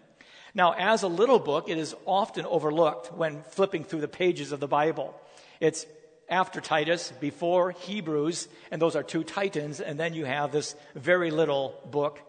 Now, 0.54 0.76
as 0.78 1.04
a 1.04 1.10
little 1.10 1.40
book, 1.40 1.68
it 1.68 1.78
is 1.78 1.94
often 2.06 2.46
overlooked 2.46 3.12
when 3.12 3.44
flipping 3.44 3.84
through 3.84 4.00
the 4.00 4.08
pages 4.08 4.54
of 4.54 4.62
the 4.62 4.68
Bible. 4.70 5.14
It's 5.60 5.86
after 6.30 6.62
Titus, 6.62 7.12
before 7.20 7.72
Hebrews, 7.72 8.48
and 8.72 8.82
those 8.82 8.96
are 8.96 9.04
two 9.04 9.24
titans, 9.24 9.80
and 9.80 10.00
then 10.00 10.14
you 10.14 10.26
have 10.26 10.52
this 10.52 10.76
very 10.96 11.32
little 11.32 11.80
book 11.86 12.20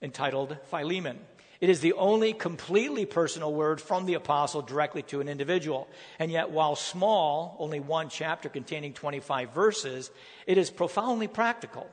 entitled 0.00 0.56
Philemon. 0.70 1.18
It 1.60 1.70
is 1.70 1.80
the 1.80 1.94
only 1.94 2.32
completely 2.32 3.06
personal 3.06 3.52
word 3.52 3.80
from 3.80 4.04
the 4.04 4.14
apostle 4.14 4.62
directly 4.62 5.02
to 5.04 5.20
an 5.20 5.28
individual. 5.28 5.88
And 6.18 6.30
yet, 6.30 6.50
while 6.50 6.76
small, 6.76 7.56
only 7.58 7.80
one 7.80 8.08
chapter 8.10 8.48
containing 8.48 8.92
25 8.92 9.54
verses, 9.54 10.10
it 10.46 10.58
is 10.58 10.70
profoundly 10.70 11.28
practical, 11.28 11.88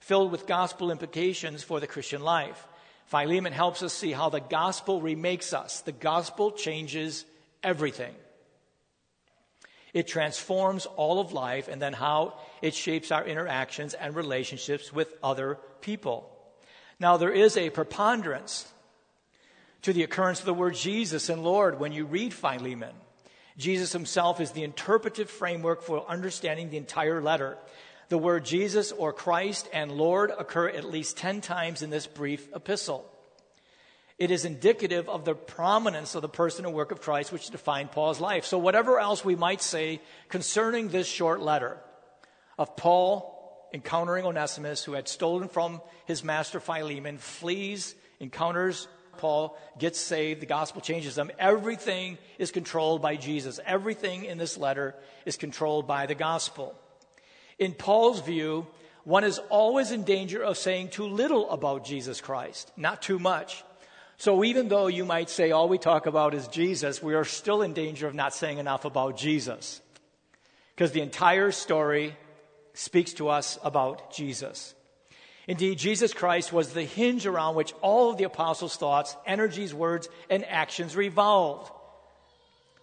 filled 0.00 0.32
with 0.32 0.46
gospel 0.46 0.90
implications 0.90 1.62
for 1.62 1.78
the 1.78 1.86
Christian 1.86 2.22
life. 2.22 2.66
Philemon 3.06 3.52
helps 3.52 3.82
us 3.82 3.94
see 3.94 4.12
how 4.12 4.30
the 4.30 4.40
gospel 4.40 5.00
remakes 5.00 5.52
us. 5.52 5.80
The 5.80 5.92
gospel 5.92 6.50
changes 6.50 7.24
everything. 7.62 8.14
It 9.98 10.06
transforms 10.06 10.86
all 10.86 11.18
of 11.18 11.32
life 11.32 11.66
and 11.66 11.82
then 11.82 11.92
how 11.92 12.38
it 12.62 12.72
shapes 12.72 13.10
our 13.10 13.24
interactions 13.24 13.94
and 13.94 14.14
relationships 14.14 14.92
with 14.92 15.12
other 15.24 15.58
people. 15.80 16.30
Now, 17.00 17.16
there 17.16 17.32
is 17.32 17.56
a 17.56 17.70
preponderance 17.70 18.72
to 19.82 19.92
the 19.92 20.04
occurrence 20.04 20.38
of 20.38 20.46
the 20.46 20.54
word 20.54 20.76
Jesus 20.76 21.28
and 21.28 21.42
Lord 21.42 21.80
when 21.80 21.90
you 21.90 22.04
read 22.04 22.32
Philemon. 22.32 22.94
Jesus 23.56 23.90
himself 23.90 24.40
is 24.40 24.52
the 24.52 24.62
interpretive 24.62 25.28
framework 25.28 25.82
for 25.82 26.08
understanding 26.08 26.70
the 26.70 26.76
entire 26.76 27.20
letter. 27.20 27.58
The 28.08 28.18
word 28.18 28.44
Jesus 28.44 28.92
or 28.92 29.12
Christ 29.12 29.68
and 29.72 29.90
Lord 29.90 30.30
occur 30.30 30.68
at 30.68 30.84
least 30.84 31.16
10 31.16 31.40
times 31.40 31.82
in 31.82 31.90
this 31.90 32.06
brief 32.06 32.46
epistle. 32.54 33.04
It 34.18 34.32
is 34.32 34.44
indicative 34.44 35.08
of 35.08 35.24
the 35.24 35.34
prominence 35.34 36.16
of 36.16 36.22
the 36.22 36.28
person 36.28 36.64
and 36.64 36.74
work 36.74 36.90
of 36.90 37.00
Christ, 37.00 37.32
which 37.32 37.50
defined 37.50 37.92
Paul's 37.92 38.20
life. 38.20 38.44
So, 38.44 38.58
whatever 38.58 38.98
else 38.98 39.24
we 39.24 39.36
might 39.36 39.62
say 39.62 40.00
concerning 40.28 40.88
this 40.88 41.06
short 41.06 41.40
letter 41.40 41.78
of 42.58 42.76
Paul 42.76 43.38
encountering 43.72 44.24
Onesimus, 44.24 44.82
who 44.84 44.92
had 44.92 45.08
stolen 45.08 45.48
from 45.48 45.80
his 46.06 46.24
master 46.24 46.58
Philemon, 46.58 47.18
flees, 47.18 47.94
encounters 48.18 48.88
Paul, 49.18 49.58
gets 49.78 49.98
saved, 49.98 50.40
the 50.40 50.46
gospel 50.46 50.80
changes 50.80 51.14
them. 51.14 51.30
Everything 51.38 52.18
is 52.38 52.50
controlled 52.50 53.02
by 53.02 53.16
Jesus. 53.16 53.60
Everything 53.66 54.24
in 54.24 54.38
this 54.38 54.56
letter 54.56 54.94
is 55.26 55.36
controlled 55.36 55.86
by 55.86 56.06
the 56.06 56.14
gospel. 56.14 56.74
In 57.58 57.72
Paul's 57.74 58.20
view, 58.20 58.66
one 59.04 59.24
is 59.24 59.38
always 59.50 59.90
in 59.90 60.04
danger 60.04 60.42
of 60.42 60.56
saying 60.56 60.88
too 60.88 61.06
little 61.06 61.50
about 61.50 61.84
Jesus 61.84 62.20
Christ, 62.20 62.72
not 62.76 63.02
too 63.02 63.18
much. 63.18 63.64
So 64.18 64.42
even 64.42 64.68
though 64.68 64.88
you 64.88 65.04
might 65.04 65.30
say 65.30 65.52
all 65.52 65.68
we 65.68 65.78
talk 65.78 66.06
about 66.06 66.34
is 66.34 66.48
Jesus, 66.48 67.00
we 67.00 67.14
are 67.14 67.24
still 67.24 67.62
in 67.62 67.72
danger 67.72 68.08
of 68.08 68.14
not 68.14 68.34
saying 68.34 68.58
enough 68.58 68.84
about 68.84 69.16
Jesus. 69.16 69.80
Because 70.74 70.90
the 70.90 71.02
entire 71.02 71.52
story 71.52 72.16
speaks 72.74 73.12
to 73.14 73.28
us 73.28 73.60
about 73.62 74.12
Jesus. 74.12 74.74
Indeed, 75.46 75.78
Jesus 75.78 76.12
Christ 76.12 76.52
was 76.52 76.72
the 76.72 76.82
hinge 76.82 77.26
around 77.26 77.54
which 77.54 77.72
all 77.80 78.10
of 78.10 78.18
the 78.18 78.24
apostles' 78.24 78.76
thoughts, 78.76 79.16
energies, 79.24 79.72
words, 79.72 80.08
and 80.28 80.44
actions 80.44 80.96
revolved. 80.96 81.72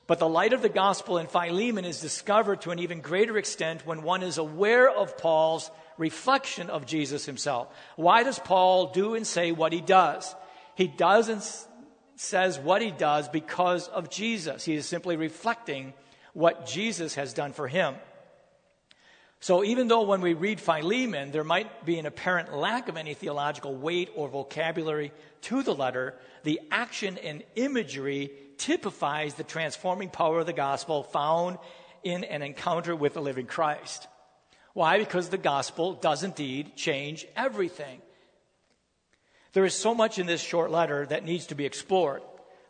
But 0.07 0.19
the 0.19 0.29
light 0.29 0.53
of 0.53 0.61
the 0.61 0.69
gospel 0.69 1.17
in 1.17 1.27
Philemon 1.27 1.83
is 1.83 1.99
discovered 1.99 2.61
to 2.61 2.71
an 2.71 2.79
even 2.79 3.01
greater 3.01 3.37
extent 3.37 3.85
when 3.85 4.03
one 4.03 4.23
is 4.23 4.37
aware 4.37 4.89
of 4.89 5.17
Paul's 5.17 5.69
reflection 5.97 6.69
of 6.69 6.85
Jesus 6.85 7.25
himself. 7.25 7.67
Why 7.97 8.23
does 8.23 8.39
Paul 8.39 8.93
do 8.93 9.15
and 9.15 9.27
say 9.27 9.51
what 9.51 9.73
he 9.73 9.81
does? 9.81 10.33
He 10.75 10.87
does 10.87 11.29
and 11.29 11.41
says 12.15 12.59
what 12.59 12.81
he 12.81 12.91
does 12.91 13.27
because 13.29 13.87
of 13.87 14.09
Jesus. 14.09 14.63
He 14.65 14.75
is 14.75 14.85
simply 14.85 15.17
reflecting 15.17 15.93
what 16.33 16.67
Jesus 16.67 17.15
has 17.15 17.33
done 17.33 17.53
for 17.53 17.67
him. 17.67 17.95
So 19.39 19.63
even 19.63 19.87
though 19.87 20.03
when 20.03 20.21
we 20.21 20.33
read 20.33 20.59
Philemon, 20.59 21.31
there 21.31 21.43
might 21.43 21.85
be 21.85 21.99
an 21.99 22.05
apparent 22.05 22.55
lack 22.55 22.89
of 22.89 22.97
any 22.97 23.13
theological 23.13 23.75
weight 23.75 24.09
or 24.15 24.27
vocabulary 24.27 25.11
to 25.41 25.61
the 25.61 25.75
letter, 25.75 26.15
the 26.43 26.61
action 26.71 27.17
and 27.19 27.43
imagery 27.55 28.31
typifies 28.57 29.35
the 29.35 29.43
transforming 29.43 30.09
power 30.09 30.39
of 30.39 30.45
the 30.45 30.53
gospel 30.53 31.03
found 31.03 31.57
in 32.03 32.23
an 32.23 32.41
encounter 32.41 32.95
with 32.95 33.13
the 33.13 33.21
living 33.21 33.45
Christ. 33.45 34.07
Why? 34.73 34.97
Because 34.97 35.29
the 35.29 35.37
gospel 35.37 35.93
does 35.93 36.23
indeed 36.23 36.75
change 36.75 37.25
everything. 37.35 38.01
There 39.55 39.63
is 39.63 39.73
so 39.73 39.95
much 39.95 40.19
in 40.19 40.27
this 40.27 40.41
short 40.41 40.69
letter 40.69 41.05
that 41.05 41.23
needs 41.23 41.45
to 41.45 41.55
be 41.55 41.65
explored. 41.65 42.21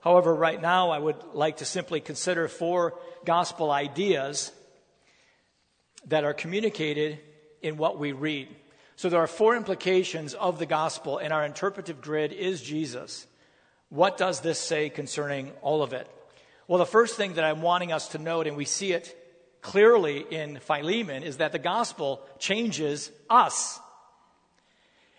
However, 0.02 0.36
right 0.36 0.62
now 0.62 0.92
I 0.92 1.00
would 1.00 1.16
like 1.34 1.58
to 1.58 1.66
simply 1.66 2.00
consider 2.00 2.48
four 2.48 2.94
gospel 3.26 3.72
ideas 3.72 4.52
that 6.06 6.24
are 6.24 6.36
communicated 6.36 7.18
in 7.64 7.78
what 7.78 7.98
we 7.98 8.12
read. 8.12 8.50
So 8.98 9.10
there 9.10 9.20
are 9.20 9.26
four 9.26 9.56
implications 9.56 10.36
of 10.36 10.60
the 10.60 10.68
gospel, 10.68 11.18
and 11.18 11.34
our 11.34 11.44
interpretive 11.44 12.02
grid 12.02 12.32
is 12.32 12.62
Jesus. 12.62 13.26
What 13.90 14.16
does 14.16 14.42
this 14.42 14.60
say 14.60 14.92
concerning 14.92 15.54
all 15.64 15.82
of 15.82 15.92
it? 15.92 16.08
Well, 16.68 16.78
the 16.78 16.86
first 16.86 17.16
thing 17.16 17.34
that 17.34 17.44
I'm 17.44 17.64
wanting 17.64 17.94
us 17.94 18.10
to 18.10 18.20
note, 18.20 18.46
and 18.46 18.56
we 18.56 18.66
see 18.66 18.92
it 18.92 19.18
clearly 19.64 20.20
in 20.20 20.60
Philemon, 20.60 21.24
is 21.24 21.38
that 21.38 21.52
the 21.52 21.58
gospel 21.58 22.22
changes 22.38 23.10
us. 23.28 23.80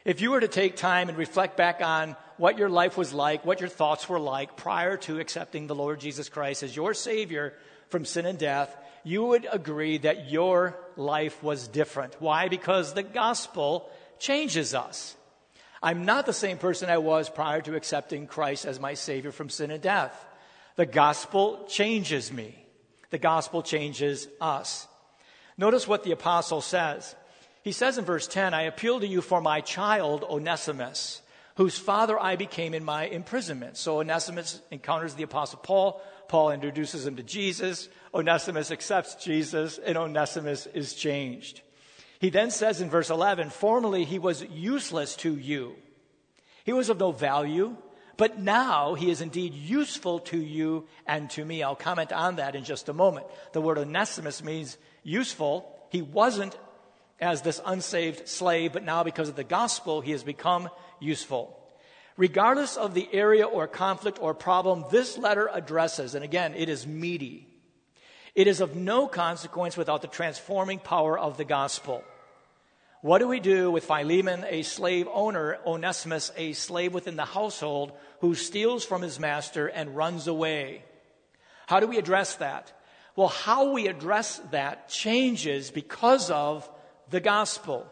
If 0.07 0.21
you 0.21 0.31
were 0.31 0.39
to 0.39 0.47
take 0.47 0.77
time 0.77 1.09
and 1.09 1.19
reflect 1.19 1.57
back 1.57 1.83
on 1.83 2.15
what 2.37 2.59
your 2.59 2.69
life 2.69 2.97
was 2.97 3.13
like, 3.13 3.45
what 3.45 3.59
your 3.59 3.69
thoughts 3.69 4.09
were 4.09 4.21
like 4.21 4.57
prior 4.57 4.97
to 4.99 5.19
accepting 5.19 5.67
the 5.67 5.75
Lord 5.75 5.99
Jesus 5.99 6.29
Christ 6.29 6.63
as 6.63 6.77
your 6.77 6.95
Savior 6.95 7.55
from 7.89 8.05
sin 8.05 8.25
and 8.25 8.39
death, 8.39 8.73
you 9.03 9.25
would 9.25 9.49
agree 9.51 9.99
that 9.99 10.31
your 10.31 10.79
life 10.97 11.43
was 11.43 11.67
different. 11.67 12.15
Why? 12.21 12.47
Because 12.47 12.95
the 12.95 13.03
gospel 13.03 13.91
changes 14.21 14.77
us. 14.77 15.17
I'm 15.83 16.05
not 16.05 16.25
the 16.25 16.33
same 16.33 16.59
person 16.59 16.89
I 16.89 16.99
was 16.99 17.29
prior 17.29 17.61
to 17.63 17.75
accepting 17.75 18.29
Christ 18.29 18.65
as 18.65 18.79
my 18.79 18.95
Savior 18.95 19.33
from 19.33 19.49
sin 19.49 19.73
and 19.73 19.83
death. 19.83 20.17
The 20.77 20.87
gospel 20.87 21.67
changes 21.69 22.33
me. 22.33 22.65
The 23.11 23.19
gospel 23.19 23.61
changes 23.61 24.29
us. 24.41 24.87
Notice 25.59 25.89
what 25.89 26.05
the 26.05 26.13
apostle 26.13 26.61
says. 26.61 27.17
He 27.67 27.73
says 27.73 27.99
in 27.99 28.05
verse 28.05 28.29
10, 28.29 28.55
I 28.55 28.63
appeal 28.63 29.01
to 29.01 29.09
you 29.09 29.21
for 29.21 29.41
my 29.41 29.61
child, 29.61 30.23
Onesimus, 30.23 31.21
whose 31.57 31.77
father 31.77 32.17
I 32.17 32.37
became 32.37 32.75
in 32.75 32.85
my 32.85 33.07
imprisonment. 33.07 33.77
So 33.77 33.99
Onesimus 33.99 34.61
encounters 34.71 35.15
the 35.15 35.25
Apostle 35.25 35.59
Paul. 35.59 36.01
Paul 36.29 36.53
introduces 36.53 37.05
him 37.05 37.17
to 37.17 37.25
Jesus. 37.25 37.89
Onesimus 38.15 38.71
accepts 38.71 39.17
Jesus, 39.17 39.79
and 39.79 39.99
Onesimus 39.99 40.67
is 40.75 40.95
changed. 40.95 41.63
He 42.21 42.31
then 42.31 42.53
says 42.53 42.81
in 42.81 42.89
verse 42.89 43.11
11, 43.11 43.51
Formerly 43.51 44.05
he 44.05 44.21
was 44.21 44.45
useless 44.45 45.17
to 45.17 45.37
you. 45.37 45.75
He 46.63 46.73
was 46.73 46.89
of 46.89 47.01
no 47.01 47.11
value, 47.11 47.77
but 48.17 48.39
now 48.39 48.95
he 48.95 49.11
is 49.11 49.21
indeed 49.21 49.55
useful 49.55 50.21
to 50.21 50.39
you 50.39 50.87
and 51.05 51.29
to 51.31 51.45
me. 51.45 51.65
I'll 51.65 51.75
comment 51.75 52.13
on 52.13 52.37
that 52.37 52.55
in 52.55 52.63
just 52.63 52.89
a 52.89 52.93
moment. 52.93 53.27
The 53.55 53.61
word 53.61 53.77
Onesimus 53.77 54.45
means 54.45 54.79
useful. 55.03 55.69
He 55.91 56.03
wasn't 56.03 56.57
as 57.21 57.43
this 57.43 57.61
unsaved 57.65 58.29
slave, 58.29 58.73
but 58.73 58.85
now 58.85 59.03
because 59.03 59.29
of 59.29 59.37
the 59.37 59.45
gospel, 59.45 60.01
he 60.01 60.13
has 60.13 60.23
become 60.23 60.69
useful. 61.01 61.59
Regardless 62.17 62.77
of 62.77 62.95
the 62.95 63.09
area 63.13 63.47
or 63.47 63.67
conflict 63.67 64.19
or 64.21 64.35
problem 64.35 64.85
this 64.91 65.19
letter 65.19 65.49
addresses, 65.53 66.15
and 66.15 66.25
again, 66.25 66.55
it 66.55 66.69
is 66.69 66.87
meaty, 66.87 67.47
it 68.35 68.47
is 68.47 68.61
of 68.61 68.77
no 68.77 69.07
consequence 69.07 69.77
without 69.77 70.03
the 70.03 70.09
transforming 70.09 70.79
power 70.79 71.19
of 71.19 71.37
the 71.37 71.45
gospel. 71.45 72.05
What 73.03 73.19
do 73.19 73.29
we 73.29 73.41
do 73.41 73.71
with 73.71 73.85
Philemon, 73.85 74.45
a 74.49 74.63
slave 74.63 75.07
owner, 75.13 75.59
Onesimus, 75.67 76.33
a 76.37 76.55
slave 76.55 76.93
within 76.93 77.17
the 77.17 77.25
household, 77.25 77.93
who 78.21 78.35
steals 78.35 78.85
from 78.85 79.01
his 79.01 79.21
master 79.21 79.69
and 79.69 79.97
runs 79.97 80.27
away? 80.27 80.85
How 81.67 81.81
do 81.81 81.87
we 81.87 81.99
address 81.99 82.37
that? 82.37 82.73
Well, 83.15 83.29
how 83.29 83.73
we 83.73 83.87
address 83.87 84.39
that 84.51 84.89
changes 84.89 85.71
because 85.71 86.31
of 86.31 86.69
the 87.11 87.21
gospel. 87.21 87.87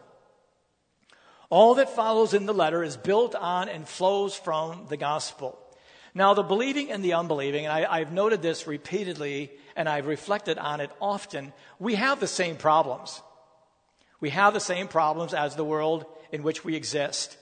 All 1.49 1.75
that 1.75 1.95
follows 1.95 2.33
in 2.33 2.45
the 2.45 2.53
letter 2.53 2.83
is 2.83 2.97
built 2.97 3.35
on 3.35 3.69
and 3.69 3.87
flows 3.87 4.35
from 4.35 4.87
the 4.89 4.97
gospel. 4.97 5.59
Now, 6.13 6.33
the 6.33 6.43
believing 6.43 6.91
and 6.91 7.03
the 7.03 7.13
unbelieving, 7.13 7.65
and 7.65 7.73
I, 7.73 7.99
have 7.99 8.13
noted 8.13 8.41
this 8.41 8.67
repeatedly 8.67 9.51
and 9.75 9.89
I've 9.89 10.07
reflected 10.07 10.57
on 10.57 10.79
it 10.79 10.89
often, 11.01 11.51
we 11.77 11.95
have 11.95 12.19
the 12.19 12.27
same 12.27 12.55
problems. 12.55 13.21
We 14.21 14.29
have 14.29 14.53
the 14.53 14.61
same 14.61 14.87
problems 14.87 15.33
as 15.33 15.55
the 15.55 15.65
world 15.65 16.05
in 16.31 16.41
which 16.41 16.63
we 16.63 16.75
exist. 16.75 17.37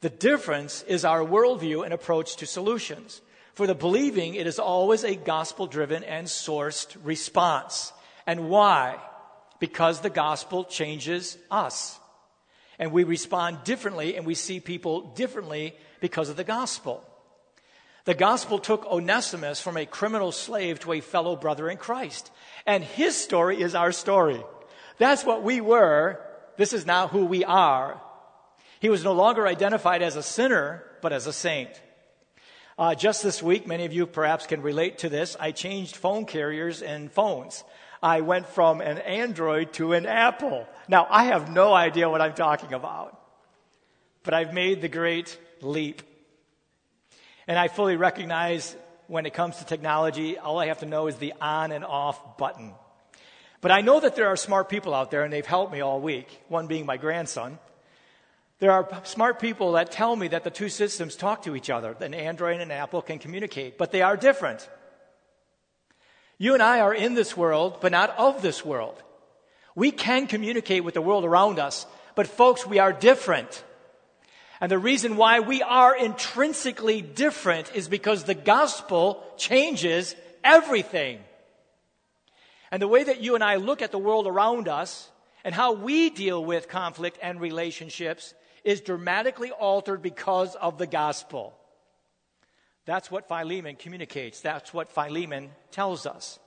The 0.00 0.10
difference 0.10 0.82
is 0.82 1.04
our 1.04 1.20
worldview 1.20 1.84
and 1.84 1.92
approach 1.92 2.36
to 2.36 2.46
solutions. 2.46 3.20
For 3.54 3.66
the 3.66 3.74
believing, 3.74 4.34
it 4.34 4.46
is 4.46 4.58
always 4.58 5.04
a 5.04 5.14
gospel 5.14 5.66
driven 5.66 6.04
and 6.04 6.26
sourced 6.26 6.96
response. 7.02 7.92
And 8.26 8.48
why? 8.48 8.98
Because 9.58 10.00
the 10.00 10.10
gospel 10.10 10.64
changes 10.64 11.36
us. 11.50 11.98
And 12.78 12.92
we 12.92 13.04
respond 13.04 13.64
differently 13.64 14.16
and 14.16 14.24
we 14.24 14.34
see 14.34 14.60
people 14.60 15.12
differently 15.14 15.74
because 16.00 16.28
of 16.28 16.36
the 16.36 16.44
gospel. 16.44 17.04
The 18.04 18.14
gospel 18.14 18.58
took 18.58 18.86
Onesimus 18.86 19.60
from 19.60 19.76
a 19.76 19.84
criminal 19.84 20.32
slave 20.32 20.80
to 20.80 20.92
a 20.92 21.00
fellow 21.00 21.36
brother 21.36 21.68
in 21.68 21.76
Christ. 21.76 22.30
And 22.66 22.82
his 22.82 23.16
story 23.16 23.60
is 23.60 23.74
our 23.74 23.92
story. 23.92 24.42
That's 24.98 25.24
what 25.24 25.42
we 25.42 25.60
were. 25.60 26.20
This 26.56 26.72
is 26.72 26.86
now 26.86 27.08
who 27.08 27.26
we 27.26 27.44
are. 27.44 28.00
He 28.80 28.88
was 28.88 29.04
no 29.04 29.12
longer 29.12 29.46
identified 29.46 30.02
as 30.02 30.16
a 30.16 30.22
sinner, 30.22 30.84
but 31.02 31.12
as 31.12 31.26
a 31.26 31.32
saint. 31.32 31.70
Uh, 32.78 32.94
just 32.94 33.22
this 33.24 33.42
week, 33.42 33.66
many 33.66 33.84
of 33.84 33.92
you 33.92 34.06
perhaps 34.06 34.46
can 34.46 34.62
relate 34.62 34.98
to 34.98 35.08
this. 35.08 35.36
I 35.38 35.50
changed 35.50 35.96
phone 35.96 36.26
carriers 36.26 36.80
and 36.80 37.10
phones. 37.10 37.64
I 38.02 38.20
went 38.20 38.46
from 38.46 38.80
an 38.80 38.98
Android 38.98 39.72
to 39.74 39.92
an 39.92 40.06
Apple. 40.06 40.66
Now, 40.88 41.06
I 41.10 41.24
have 41.24 41.50
no 41.50 41.72
idea 41.72 42.08
what 42.08 42.20
I'm 42.20 42.34
talking 42.34 42.72
about, 42.72 43.20
but 44.22 44.34
I've 44.34 44.54
made 44.54 44.80
the 44.80 44.88
great 44.88 45.38
leap. 45.60 46.02
And 47.46 47.58
I 47.58 47.68
fully 47.68 47.96
recognize 47.96 48.76
when 49.06 49.26
it 49.26 49.34
comes 49.34 49.56
to 49.56 49.64
technology, 49.64 50.38
all 50.38 50.58
I 50.58 50.66
have 50.66 50.80
to 50.80 50.86
know 50.86 51.06
is 51.06 51.16
the 51.16 51.32
on 51.40 51.72
and 51.72 51.84
off 51.84 52.36
button. 52.36 52.74
But 53.60 53.72
I 53.72 53.80
know 53.80 53.98
that 53.98 54.14
there 54.14 54.28
are 54.28 54.36
smart 54.36 54.68
people 54.68 54.94
out 54.94 55.10
there, 55.10 55.24
and 55.24 55.32
they've 55.32 55.44
helped 55.44 55.72
me 55.72 55.80
all 55.80 56.00
week, 56.00 56.42
one 56.48 56.66
being 56.68 56.86
my 56.86 56.96
grandson. 56.96 57.58
There 58.60 58.70
are 58.70 58.88
smart 59.04 59.40
people 59.40 59.72
that 59.72 59.90
tell 59.90 60.14
me 60.14 60.28
that 60.28 60.44
the 60.44 60.50
two 60.50 60.68
systems 60.68 61.16
talk 61.16 61.42
to 61.42 61.56
each 61.56 61.70
other. 61.70 61.96
An 62.00 62.14
Android 62.14 62.54
and 62.54 62.62
an 62.62 62.70
Apple 62.70 63.02
can 63.02 63.18
communicate, 63.18 63.78
but 63.78 63.92
they 63.92 64.02
are 64.02 64.16
different. 64.16 64.68
You 66.38 66.54
and 66.54 66.62
I 66.62 66.80
are 66.80 66.94
in 66.94 67.14
this 67.14 67.36
world, 67.36 67.78
but 67.80 67.92
not 67.92 68.16
of 68.16 68.42
this 68.42 68.64
world. 68.64 69.02
We 69.74 69.90
can 69.90 70.26
communicate 70.26 70.84
with 70.84 70.94
the 70.94 71.02
world 71.02 71.24
around 71.24 71.58
us, 71.58 71.86
but 72.14 72.28
folks, 72.28 72.66
we 72.66 72.78
are 72.78 72.92
different. 72.92 73.64
And 74.60 74.70
the 74.70 74.78
reason 74.78 75.16
why 75.16 75.40
we 75.40 75.62
are 75.62 75.96
intrinsically 75.96 77.02
different 77.02 77.72
is 77.74 77.88
because 77.88 78.24
the 78.24 78.34
gospel 78.34 79.22
changes 79.36 80.14
everything. 80.44 81.20
And 82.70 82.80
the 82.80 82.88
way 82.88 83.02
that 83.04 83.20
you 83.20 83.34
and 83.34 83.42
I 83.42 83.56
look 83.56 83.82
at 83.82 83.92
the 83.92 83.98
world 83.98 84.26
around 84.26 84.68
us 84.68 85.10
and 85.44 85.54
how 85.54 85.72
we 85.72 86.10
deal 86.10 86.44
with 86.44 86.68
conflict 86.68 87.18
and 87.22 87.40
relationships 87.40 88.34
is 88.64 88.80
dramatically 88.80 89.50
altered 89.50 90.02
because 90.02 90.54
of 90.56 90.78
the 90.78 90.86
gospel. 90.86 91.57
That's 92.88 93.10
what 93.10 93.28
Philemon 93.28 93.76
communicates. 93.76 94.40
That's 94.40 94.72
what 94.72 94.88
Philemon 94.88 95.50
tells 95.70 96.06
us. 96.06 96.38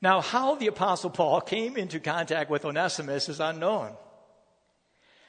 Now, 0.00 0.20
how 0.20 0.54
the 0.54 0.68
Apostle 0.68 1.10
Paul 1.10 1.40
came 1.40 1.76
into 1.76 1.98
contact 1.98 2.48
with 2.48 2.64
Onesimus 2.64 3.28
is 3.28 3.40
unknown. 3.40 3.94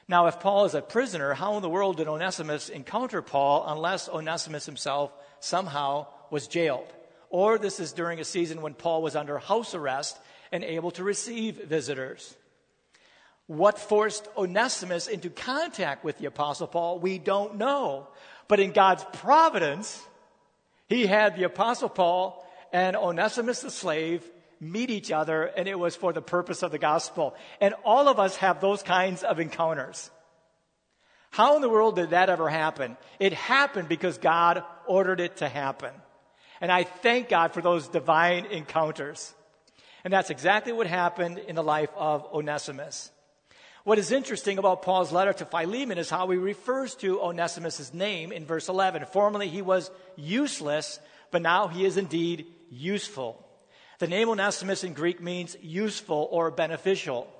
Now, 0.06 0.28
if 0.28 0.38
Paul 0.38 0.66
is 0.66 0.74
a 0.76 0.82
prisoner, 0.82 1.34
how 1.34 1.56
in 1.56 1.62
the 1.62 1.68
world 1.68 1.96
did 1.96 2.06
Onesimus 2.06 2.68
encounter 2.68 3.20
Paul 3.20 3.64
unless 3.66 4.08
Onesimus 4.08 4.66
himself 4.66 5.10
somehow 5.40 6.06
was 6.30 6.46
jailed? 6.46 6.86
Or 7.28 7.58
this 7.58 7.80
is 7.80 7.90
during 7.90 8.20
a 8.20 8.24
season 8.24 8.62
when 8.62 8.74
Paul 8.74 9.02
was 9.02 9.16
under 9.16 9.38
house 9.38 9.74
arrest 9.74 10.16
and 10.52 10.62
able 10.62 10.92
to 10.92 11.02
receive 11.02 11.64
visitors. 11.64 12.36
What 13.48 13.80
forced 13.80 14.28
Onesimus 14.36 15.08
into 15.08 15.28
contact 15.28 16.04
with 16.04 16.18
the 16.18 16.26
Apostle 16.26 16.68
Paul, 16.68 17.00
we 17.00 17.18
don't 17.18 17.56
know. 17.56 18.06
But 18.48 18.60
in 18.60 18.72
God's 18.72 19.04
providence, 19.12 20.02
he 20.88 21.06
had 21.06 21.36
the 21.36 21.44
Apostle 21.44 21.90
Paul 21.90 22.44
and 22.72 22.96
Onesimus 22.96 23.60
the 23.60 23.70
slave 23.70 24.28
meet 24.60 24.90
each 24.90 25.12
other, 25.12 25.44
and 25.44 25.68
it 25.68 25.78
was 25.78 25.94
for 25.94 26.12
the 26.12 26.22
purpose 26.22 26.62
of 26.62 26.72
the 26.72 26.78
gospel. 26.78 27.34
And 27.60 27.74
all 27.84 28.08
of 28.08 28.18
us 28.18 28.36
have 28.36 28.60
those 28.60 28.82
kinds 28.82 29.22
of 29.22 29.38
encounters. 29.38 30.10
How 31.30 31.56
in 31.56 31.62
the 31.62 31.68
world 31.68 31.96
did 31.96 32.10
that 32.10 32.30
ever 32.30 32.48
happen? 32.48 32.96
It 33.20 33.34
happened 33.34 33.88
because 33.88 34.18
God 34.18 34.64
ordered 34.86 35.20
it 35.20 35.36
to 35.36 35.48
happen. 35.48 35.92
And 36.60 36.72
I 36.72 36.84
thank 36.84 37.28
God 37.28 37.52
for 37.52 37.60
those 37.60 37.86
divine 37.86 38.46
encounters. 38.46 39.32
And 40.04 40.12
that's 40.12 40.30
exactly 40.30 40.72
what 40.72 40.86
happened 40.86 41.38
in 41.38 41.54
the 41.54 41.62
life 41.62 41.90
of 41.96 42.24
Onesimus. 42.32 43.12
What 43.88 43.98
is 43.98 44.12
interesting 44.12 44.58
about 44.58 44.82
Paul's 44.82 45.12
letter 45.12 45.32
to 45.32 45.46
Philemon 45.46 45.96
is 45.96 46.10
how 46.10 46.28
he 46.28 46.36
refers 46.36 46.94
to 46.96 47.22
Onesimus' 47.22 47.94
name 47.94 48.32
in 48.32 48.44
verse 48.44 48.68
11. 48.68 49.06
Formerly 49.06 49.48
he 49.48 49.62
was 49.62 49.90
useless, 50.14 51.00
but 51.30 51.40
now 51.40 51.68
he 51.68 51.86
is 51.86 51.96
indeed 51.96 52.48
useful. 52.70 53.42
The 53.98 54.06
name 54.06 54.28
Onesimus 54.28 54.84
in 54.84 54.92
Greek 54.92 55.22
means 55.22 55.56
useful 55.62 56.28
or 56.30 56.50
beneficial. 56.50 57.32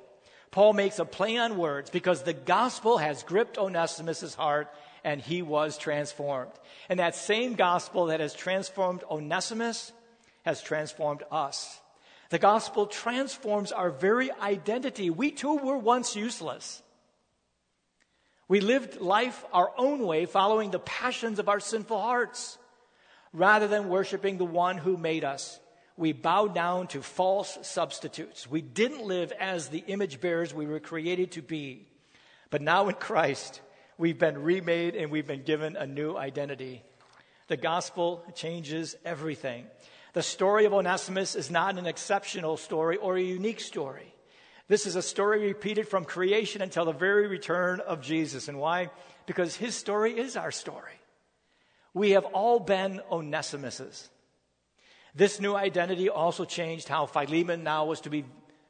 Paul 0.50 0.72
makes 0.72 0.98
a 0.98 1.04
play 1.04 1.36
on 1.36 1.58
words 1.58 1.90
because 1.90 2.22
the 2.22 2.32
gospel 2.32 2.96
has 2.96 3.22
gripped 3.24 3.58
Onesimus' 3.58 4.34
heart 4.34 4.72
and 5.04 5.20
he 5.20 5.42
was 5.42 5.76
transformed. 5.76 6.52
And 6.88 6.98
that 6.98 7.14
same 7.14 7.56
gospel 7.56 8.06
that 8.06 8.20
has 8.20 8.32
transformed 8.32 9.04
Onesimus 9.10 9.92
has 10.46 10.62
transformed 10.62 11.24
us. 11.30 11.78
The 12.30 12.38
gospel 12.38 12.86
transforms 12.86 13.72
our 13.72 13.90
very 13.90 14.30
identity. 14.30 15.08
We 15.08 15.30
too 15.30 15.56
were 15.56 15.78
once 15.78 16.14
useless. 16.14 16.82
We 18.48 18.60
lived 18.60 19.00
life 19.00 19.44
our 19.52 19.72
own 19.76 20.00
way, 20.06 20.26
following 20.26 20.70
the 20.70 20.78
passions 20.78 21.38
of 21.38 21.48
our 21.48 21.60
sinful 21.60 22.00
hearts, 22.00 22.58
rather 23.32 23.68
than 23.68 23.88
worshiping 23.88 24.38
the 24.38 24.44
one 24.44 24.78
who 24.78 24.96
made 24.96 25.24
us. 25.24 25.60
We 25.96 26.12
bowed 26.12 26.54
down 26.54 26.86
to 26.88 27.02
false 27.02 27.58
substitutes. 27.62 28.48
We 28.48 28.62
didn't 28.62 29.04
live 29.04 29.32
as 29.32 29.68
the 29.68 29.84
image 29.86 30.20
bearers 30.20 30.54
we 30.54 30.66
were 30.66 30.80
created 30.80 31.32
to 31.32 31.42
be. 31.42 31.88
But 32.50 32.62
now 32.62 32.88
in 32.88 32.94
Christ, 32.94 33.60
we've 33.98 34.18
been 34.18 34.42
remade 34.42 34.94
and 34.94 35.10
we've 35.10 35.26
been 35.26 35.42
given 35.42 35.76
a 35.76 35.86
new 35.86 36.16
identity. 36.16 36.82
The 37.48 37.56
gospel 37.56 38.24
changes 38.34 38.94
everything. 39.04 39.66
The 40.12 40.22
story 40.22 40.64
of 40.64 40.72
Onesimus 40.72 41.34
is 41.34 41.50
not 41.50 41.78
an 41.78 41.86
exceptional 41.86 42.56
story 42.56 42.96
or 42.96 43.16
a 43.16 43.22
unique 43.22 43.60
story. 43.60 44.14
This 44.68 44.86
is 44.86 44.96
a 44.96 45.02
story 45.02 45.46
repeated 45.46 45.88
from 45.88 46.04
creation 46.04 46.60
until 46.60 46.84
the 46.84 46.92
very 46.92 47.26
return 47.26 47.80
of 47.80 48.02
Jesus. 48.02 48.48
And 48.48 48.58
why? 48.58 48.90
Because 49.26 49.56
his 49.56 49.74
story 49.74 50.18
is 50.18 50.36
our 50.36 50.50
story. 50.50 50.92
We 51.94 52.10
have 52.10 52.26
all 52.26 52.60
been 52.60 53.00
Onesimuses. 53.10 54.08
This 55.14 55.40
new 55.40 55.54
identity 55.54 56.10
also 56.10 56.44
changed 56.44 56.88
how 56.88 57.06
Philemon 57.06 57.64
now 57.64 57.86
was 57.86 58.02
to 58.02 58.10
be 58.10 58.24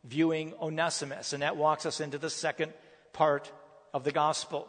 viewing 0.05 0.55
Onesimus, 0.61 1.33
and 1.33 1.43
that 1.43 1.57
walks 1.57 1.85
us 1.85 2.01
into 2.01 2.19
the 2.19 2.31
second 2.31 2.73
part 3.13 3.51
of 3.93 4.05
the 4.05 4.13
gospel. 4.13 4.69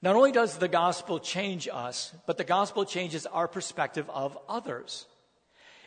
Not 0.00 0.16
only 0.16 0.32
does 0.32 0.56
the 0.56 0.68
gospel 0.68 1.18
change 1.18 1.68
us, 1.70 2.12
but 2.26 2.38
the 2.38 2.44
gospel 2.44 2.84
changes 2.84 3.26
our 3.26 3.46
perspective 3.48 4.08
of 4.10 4.38
others. 4.48 5.06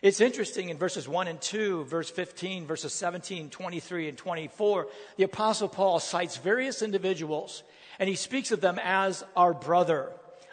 It's 0.05 0.21
interesting 0.21 0.69
in 0.69 0.77
verses 0.77 1.07
1 1.07 1.27
and 1.27 1.41
2, 1.41 1.85
verse 1.85 2.11
15, 2.11 2.67
verses 2.67 2.93
17, 2.93 3.49
23, 3.49 4.09
and 4.09 4.15
24, 4.15 4.87
the 5.17 5.23
Apostle 5.23 5.67
Paul 5.67 5.99
cites 5.99 6.37
various 6.37 6.83
individuals 6.83 7.63
and 7.97 8.07
he 8.07 8.13
speaks 8.13 8.51
of 8.51 8.61
them 8.61 8.79
as 8.83 9.23
our 9.35 9.51
brother, 9.51 10.11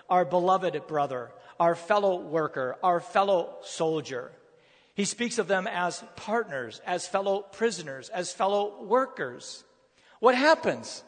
our 0.09 0.25
beloved 0.25 0.87
brother, 0.87 1.31
our 1.61 1.75
fellow 1.75 2.19
worker, 2.19 2.79
our 2.83 2.99
fellow 2.99 3.57
soldier. 3.61 4.33
He 4.95 5.05
speaks 5.05 5.37
of 5.37 5.49
them 5.49 5.67
as 5.67 6.03
partners, 6.17 6.81
as 6.87 7.07
fellow 7.07 7.41
prisoners, 7.41 8.09
as 8.09 8.33
fellow 8.33 8.83
workers. 8.83 9.65
What 10.21 10.35
happens? 10.35 11.05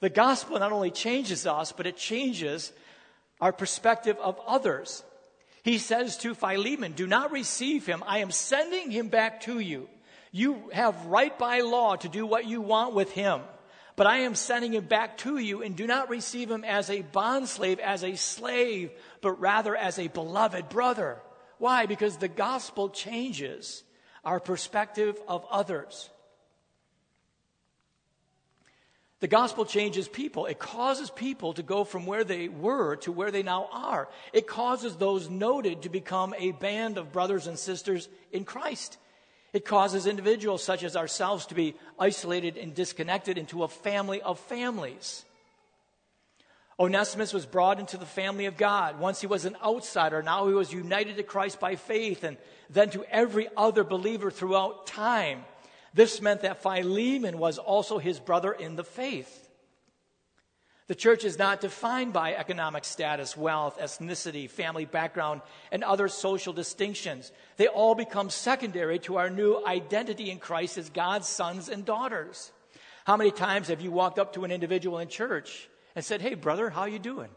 The 0.00 0.08
gospel 0.08 0.58
not 0.58 0.72
only 0.72 0.90
changes 0.90 1.46
us, 1.46 1.72
but 1.72 1.86
it 1.86 1.98
changes 1.98 2.72
our 3.42 3.52
perspective 3.52 4.16
of 4.22 4.40
others. 4.46 5.02
He 5.68 5.76
says 5.76 6.16
to 6.18 6.34
Philemon, 6.34 6.92
Do 6.92 7.06
not 7.06 7.30
receive 7.30 7.84
him. 7.84 8.02
I 8.06 8.20
am 8.20 8.30
sending 8.30 8.90
him 8.90 9.08
back 9.08 9.42
to 9.42 9.58
you. 9.58 9.90
You 10.32 10.70
have 10.72 11.04
right 11.04 11.38
by 11.38 11.60
law 11.60 11.94
to 11.96 12.08
do 12.08 12.24
what 12.24 12.46
you 12.46 12.62
want 12.62 12.94
with 12.94 13.12
him. 13.12 13.42
But 13.94 14.06
I 14.06 14.20
am 14.20 14.34
sending 14.34 14.72
him 14.72 14.86
back 14.86 15.18
to 15.18 15.36
you, 15.36 15.62
and 15.62 15.76
do 15.76 15.86
not 15.86 16.08
receive 16.08 16.50
him 16.50 16.64
as 16.64 16.88
a 16.88 17.02
bondslave, 17.02 17.80
as 17.80 18.02
a 18.02 18.16
slave, 18.16 18.92
but 19.20 19.32
rather 19.32 19.76
as 19.76 19.98
a 19.98 20.08
beloved 20.08 20.70
brother. 20.70 21.20
Why? 21.58 21.84
Because 21.84 22.16
the 22.16 22.28
gospel 22.28 22.88
changes 22.88 23.82
our 24.24 24.40
perspective 24.40 25.20
of 25.28 25.44
others. 25.50 26.08
The 29.20 29.28
gospel 29.28 29.64
changes 29.64 30.06
people. 30.06 30.46
It 30.46 30.60
causes 30.60 31.10
people 31.10 31.52
to 31.54 31.62
go 31.62 31.82
from 31.82 32.06
where 32.06 32.22
they 32.22 32.48
were 32.48 32.96
to 32.96 33.10
where 33.10 33.32
they 33.32 33.42
now 33.42 33.68
are. 33.72 34.08
It 34.32 34.46
causes 34.46 34.94
those 34.94 35.28
noted 35.28 35.82
to 35.82 35.88
become 35.88 36.34
a 36.38 36.52
band 36.52 36.98
of 36.98 37.12
brothers 37.12 37.48
and 37.48 37.58
sisters 37.58 38.08
in 38.30 38.44
Christ. 38.44 38.96
It 39.52 39.64
causes 39.64 40.06
individuals 40.06 40.62
such 40.62 40.84
as 40.84 40.94
ourselves 40.94 41.46
to 41.46 41.54
be 41.54 41.74
isolated 41.98 42.56
and 42.56 42.74
disconnected 42.74 43.38
into 43.38 43.64
a 43.64 43.68
family 43.68 44.22
of 44.22 44.38
families. 44.38 45.24
Onesimus 46.78 47.32
was 47.32 47.44
brought 47.44 47.80
into 47.80 47.96
the 47.96 48.06
family 48.06 48.46
of 48.46 48.56
God. 48.56 49.00
Once 49.00 49.20
he 49.20 49.26
was 49.26 49.44
an 49.44 49.56
outsider, 49.64 50.22
now 50.22 50.46
he 50.46 50.54
was 50.54 50.72
united 50.72 51.16
to 51.16 51.24
Christ 51.24 51.58
by 51.58 51.74
faith 51.74 52.22
and 52.22 52.36
then 52.70 52.88
to 52.90 53.04
every 53.10 53.48
other 53.56 53.82
believer 53.82 54.30
throughout 54.30 54.86
time. 54.86 55.44
This 55.94 56.20
meant 56.20 56.42
that 56.42 56.62
Philemon 56.62 57.38
was 57.38 57.58
also 57.58 57.98
his 57.98 58.20
brother 58.20 58.52
in 58.52 58.76
the 58.76 58.84
faith. 58.84 59.46
The 60.86 60.94
church 60.94 61.22
is 61.22 61.38
not 61.38 61.60
defined 61.60 62.14
by 62.14 62.34
economic 62.34 62.84
status, 62.84 63.36
wealth, 63.36 63.78
ethnicity, 63.78 64.48
family 64.48 64.86
background, 64.86 65.42
and 65.70 65.84
other 65.84 66.08
social 66.08 66.54
distinctions. 66.54 67.30
They 67.58 67.66
all 67.66 67.94
become 67.94 68.30
secondary 68.30 68.98
to 69.00 69.18
our 69.18 69.28
new 69.28 69.62
identity 69.66 70.30
in 70.30 70.38
Christ 70.38 70.78
as 70.78 70.88
God's 70.88 71.28
sons 71.28 71.68
and 71.68 71.84
daughters. 71.84 72.52
How 73.04 73.18
many 73.18 73.30
times 73.30 73.68
have 73.68 73.82
you 73.82 73.90
walked 73.90 74.18
up 74.18 74.32
to 74.34 74.44
an 74.44 74.50
individual 74.50 74.98
in 74.98 75.08
church 75.08 75.68
and 75.94 76.02
said, 76.02 76.22
"Hey 76.22 76.34
brother, 76.34 76.70
how 76.70 76.84
you 76.86 76.98
doing?" 76.98 77.30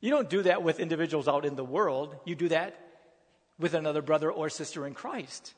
You 0.00 0.10
don't 0.10 0.30
do 0.30 0.42
that 0.42 0.62
with 0.62 0.78
individuals 0.78 1.26
out 1.26 1.44
in 1.44 1.56
the 1.56 1.64
world. 1.64 2.16
You 2.24 2.36
do 2.36 2.48
that 2.48 2.78
with 3.58 3.74
another 3.74 4.02
brother 4.02 4.30
or 4.30 4.48
sister 4.50 4.86
in 4.86 4.94
Christ. 4.94 5.54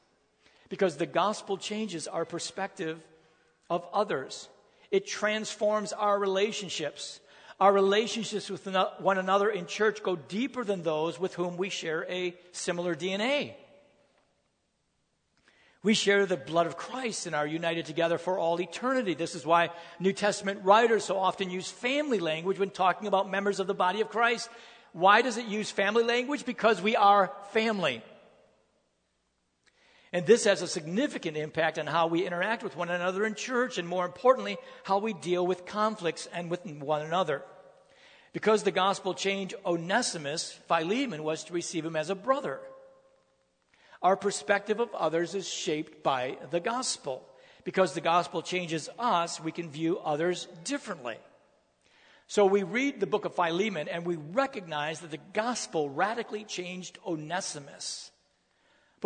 Because 0.68 0.96
the 0.96 1.06
gospel 1.06 1.56
changes 1.56 2.08
our 2.08 2.24
perspective 2.24 3.00
of 3.70 3.86
others. 3.92 4.48
It 4.90 5.06
transforms 5.06 5.92
our 5.92 6.18
relationships. 6.18 7.20
Our 7.58 7.72
relationships 7.72 8.50
with 8.50 8.68
one 8.98 9.18
another 9.18 9.48
in 9.48 9.66
church 9.66 10.02
go 10.02 10.16
deeper 10.16 10.64
than 10.64 10.82
those 10.82 11.18
with 11.18 11.34
whom 11.34 11.56
we 11.56 11.70
share 11.70 12.04
a 12.10 12.34
similar 12.52 12.94
DNA. 12.94 13.54
We 15.82 15.94
share 15.94 16.26
the 16.26 16.36
blood 16.36 16.66
of 16.66 16.76
Christ 16.76 17.26
and 17.26 17.34
are 17.34 17.46
united 17.46 17.86
together 17.86 18.18
for 18.18 18.38
all 18.38 18.60
eternity. 18.60 19.14
This 19.14 19.36
is 19.36 19.46
why 19.46 19.70
New 20.00 20.12
Testament 20.12 20.64
writers 20.64 21.04
so 21.04 21.16
often 21.16 21.48
use 21.48 21.70
family 21.70 22.18
language 22.18 22.58
when 22.58 22.70
talking 22.70 23.06
about 23.06 23.30
members 23.30 23.60
of 23.60 23.68
the 23.68 23.74
body 23.74 24.00
of 24.00 24.08
Christ. 24.08 24.48
Why 24.92 25.22
does 25.22 25.36
it 25.36 25.46
use 25.46 25.70
family 25.70 26.02
language? 26.02 26.44
Because 26.44 26.82
we 26.82 26.96
are 26.96 27.32
family. 27.52 28.02
And 30.16 30.24
this 30.24 30.44
has 30.44 30.62
a 30.62 30.66
significant 30.66 31.36
impact 31.36 31.78
on 31.78 31.86
how 31.86 32.06
we 32.06 32.26
interact 32.26 32.62
with 32.62 32.74
one 32.74 32.88
another 32.88 33.26
in 33.26 33.34
church, 33.34 33.76
and 33.76 33.86
more 33.86 34.06
importantly, 34.06 34.56
how 34.82 34.96
we 34.96 35.12
deal 35.12 35.46
with 35.46 35.66
conflicts 35.66 36.26
and 36.32 36.50
with 36.50 36.64
one 36.64 37.02
another. 37.02 37.42
Because 38.32 38.62
the 38.62 38.70
gospel 38.70 39.12
changed 39.12 39.54
Onesimus, 39.66 40.58
Philemon 40.68 41.22
was 41.22 41.44
to 41.44 41.52
receive 41.52 41.84
him 41.84 41.96
as 41.96 42.08
a 42.08 42.14
brother. 42.14 42.60
Our 44.00 44.16
perspective 44.16 44.80
of 44.80 44.88
others 44.94 45.34
is 45.34 45.46
shaped 45.46 46.02
by 46.02 46.38
the 46.50 46.60
gospel. 46.60 47.22
Because 47.64 47.92
the 47.92 48.00
gospel 48.00 48.40
changes 48.40 48.88
us, 48.98 49.38
we 49.38 49.52
can 49.52 49.68
view 49.68 49.98
others 49.98 50.48
differently. 50.64 51.18
So 52.26 52.46
we 52.46 52.62
read 52.62 53.00
the 53.00 53.06
book 53.06 53.26
of 53.26 53.34
Philemon 53.34 53.86
and 53.86 54.06
we 54.06 54.16
recognize 54.16 55.00
that 55.00 55.10
the 55.10 55.20
gospel 55.34 55.90
radically 55.90 56.44
changed 56.44 56.98
Onesimus. 57.06 58.12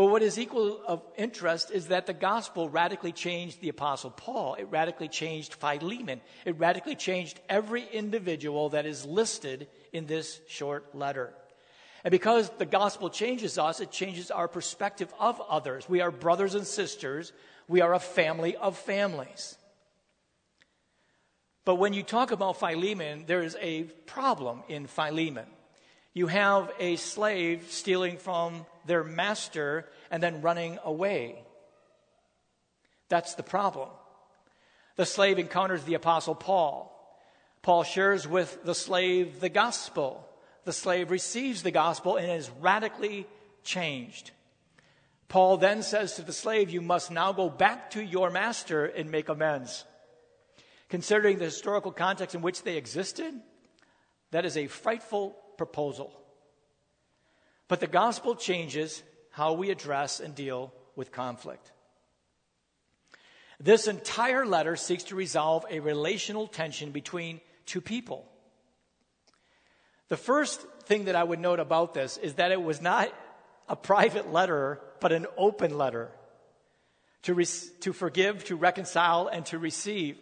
But 0.00 0.06
what 0.06 0.22
is 0.22 0.38
equal 0.38 0.80
of 0.86 1.02
interest 1.18 1.70
is 1.70 1.88
that 1.88 2.06
the 2.06 2.14
gospel 2.14 2.70
radically 2.70 3.12
changed 3.12 3.60
the 3.60 3.68
apostle 3.68 4.08
Paul. 4.10 4.54
It 4.54 4.68
radically 4.70 5.08
changed 5.08 5.52
Philemon. 5.52 6.22
It 6.46 6.58
radically 6.58 6.94
changed 6.96 7.38
every 7.50 7.84
individual 7.84 8.70
that 8.70 8.86
is 8.86 9.04
listed 9.04 9.68
in 9.92 10.06
this 10.06 10.40
short 10.48 10.94
letter. 10.94 11.34
And 12.02 12.10
because 12.12 12.48
the 12.48 12.64
gospel 12.64 13.10
changes 13.10 13.58
us, 13.58 13.80
it 13.80 13.90
changes 13.90 14.30
our 14.30 14.48
perspective 14.48 15.12
of 15.20 15.38
others. 15.50 15.86
We 15.86 16.00
are 16.00 16.10
brothers 16.10 16.54
and 16.54 16.66
sisters. 16.66 17.34
We 17.68 17.82
are 17.82 17.92
a 17.92 18.00
family 18.00 18.56
of 18.56 18.78
families. 18.78 19.58
But 21.66 21.74
when 21.74 21.92
you 21.92 22.02
talk 22.02 22.30
about 22.30 22.58
Philemon, 22.58 23.24
there 23.26 23.42
is 23.42 23.54
a 23.60 23.82
problem 24.06 24.62
in 24.66 24.86
Philemon. 24.86 25.44
You 26.14 26.26
have 26.26 26.72
a 26.80 26.96
slave 26.96 27.66
stealing 27.68 28.16
from 28.16 28.64
their 28.86 29.04
master 29.04 29.88
and 30.10 30.22
then 30.22 30.42
running 30.42 30.78
away. 30.84 31.42
That's 33.08 33.34
the 33.34 33.42
problem. 33.42 33.88
The 34.96 35.06
slave 35.06 35.38
encounters 35.38 35.84
the 35.84 35.94
Apostle 35.94 36.34
Paul. 36.34 36.96
Paul 37.62 37.82
shares 37.82 38.26
with 38.26 38.64
the 38.64 38.74
slave 38.74 39.40
the 39.40 39.48
gospel. 39.48 40.26
The 40.64 40.72
slave 40.72 41.10
receives 41.10 41.62
the 41.62 41.70
gospel 41.70 42.16
and 42.16 42.30
is 42.30 42.50
radically 42.60 43.26
changed. 43.64 44.30
Paul 45.28 45.58
then 45.58 45.82
says 45.82 46.14
to 46.14 46.22
the 46.22 46.32
slave, 46.32 46.70
You 46.70 46.80
must 46.80 47.10
now 47.10 47.32
go 47.32 47.48
back 47.48 47.90
to 47.90 48.02
your 48.02 48.30
master 48.30 48.84
and 48.84 49.10
make 49.10 49.28
amends. 49.28 49.84
Considering 50.88 51.38
the 51.38 51.44
historical 51.44 51.92
context 51.92 52.34
in 52.34 52.42
which 52.42 52.62
they 52.62 52.76
existed, 52.76 53.32
that 54.32 54.44
is 54.44 54.56
a 54.56 54.66
frightful 54.66 55.36
proposal. 55.56 56.19
But 57.70 57.78
the 57.78 57.86
gospel 57.86 58.34
changes 58.34 59.00
how 59.30 59.52
we 59.52 59.70
address 59.70 60.18
and 60.18 60.34
deal 60.34 60.72
with 60.96 61.12
conflict. 61.12 61.70
This 63.60 63.86
entire 63.86 64.44
letter 64.44 64.74
seeks 64.74 65.04
to 65.04 65.14
resolve 65.14 65.64
a 65.70 65.78
relational 65.78 66.48
tension 66.48 66.90
between 66.90 67.40
two 67.66 67.80
people. 67.80 68.26
The 70.08 70.16
first 70.16 70.60
thing 70.86 71.04
that 71.04 71.14
I 71.14 71.22
would 71.22 71.38
note 71.38 71.60
about 71.60 71.94
this 71.94 72.16
is 72.16 72.34
that 72.34 72.50
it 72.50 72.60
was 72.60 72.82
not 72.82 73.08
a 73.68 73.76
private 73.76 74.32
letter, 74.32 74.80
but 74.98 75.12
an 75.12 75.28
open 75.36 75.78
letter 75.78 76.10
to, 77.22 77.34
re- 77.34 77.46
to 77.82 77.92
forgive, 77.92 78.42
to 78.46 78.56
reconcile, 78.56 79.28
and 79.28 79.46
to 79.46 79.60
receive. 79.60 80.18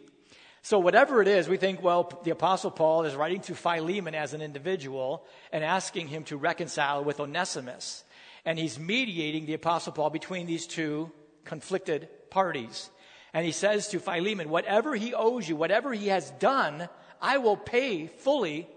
So, 0.62 0.78
whatever 0.78 1.22
it 1.22 1.28
is, 1.28 1.48
we 1.48 1.56
think, 1.56 1.82
well, 1.82 2.20
the 2.24 2.30
Apostle 2.30 2.70
Paul 2.70 3.04
is 3.04 3.14
writing 3.14 3.40
to 3.42 3.54
Philemon 3.54 4.14
as 4.14 4.34
an 4.34 4.42
individual 4.42 5.24
and 5.52 5.62
asking 5.62 6.08
him 6.08 6.24
to 6.24 6.36
reconcile 6.36 7.04
with 7.04 7.20
Onesimus. 7.20 8.04
And 8.44 8.58
he's 8.58 8.78
mediating 8.78 9.46
the 9.46 9.54
Apostle 9.54 9.92
Paul 9.92 10.10
between 10.10 10.46
these 10.46 10.66
two 10.66 11.12
conflicted 11.44 12.08
parties. 12.30 12.90
And 13.32 13.44
he 13.44 13.52
says 13.52 13.88
to 13.88 14.00
Philemon, 14.00 14.48
whatever 14.48 14.94
he 14.94 15.14
owes 15.14 15.48
you, 15.48 15.54
whatever 15.54 15.92
he 15.92 16.08
has 16.08 16.30
done, 16.32 16.88
I 17.20 17.38
will 17.38 17.56
pay 17.56 18.06
fully 18.06 18.68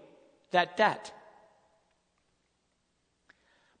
that 0.50 0.76
debt. 0.76 1.12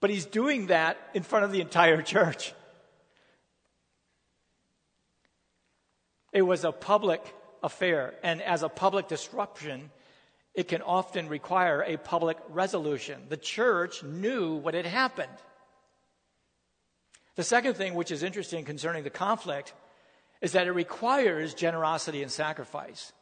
But 0.00 0.10
he's 0.10 0.26
doing 0.26 0.66
that 0.66 0.98
in 1.14 1.22
front 1.22 1.44
of 1.44 1.52
the 1.52 1.60
entire 1.60 2.02
church. 2.14 2.52
It 6.32 6.42
was 6.42 6.64
a 6.64 6.72
public 6.72 7.22
affair. 7.62 8.14
And 8.22 8.42
as 8.42 8.62
a 8.62 8.68
public 8.68 9.08
disruption, 9.08 9.90
it 10.54 10.68
can 10.68 10.82
often 10.82 11.28
require 11.28 11.82
a 11.82 11.96
public 11.96 12.36
resolution. 12.48 13.22
The 13.28 13.36
church 13.36 14.02
knew 14.02 14.54
what 14.56 14.74
had 14.74 14.86
happened. 14.86 15.32
The 17.36 17.44
second 17.44 17.74
thing, 17.74 17.94
which 17.94 18.10
is 18.10 18.22
interesting 18.22 18.64
concerning 18.64 19.04
the 19.04 19.10
conflict, 19.10 19.72
is 20.42 20.52
that 20.52 20.66
it 20.66 20.72
requires 20.72 21.54
generosity 21.54 22.22
and 22.22 22.30
sacrifice. 22.30 23.12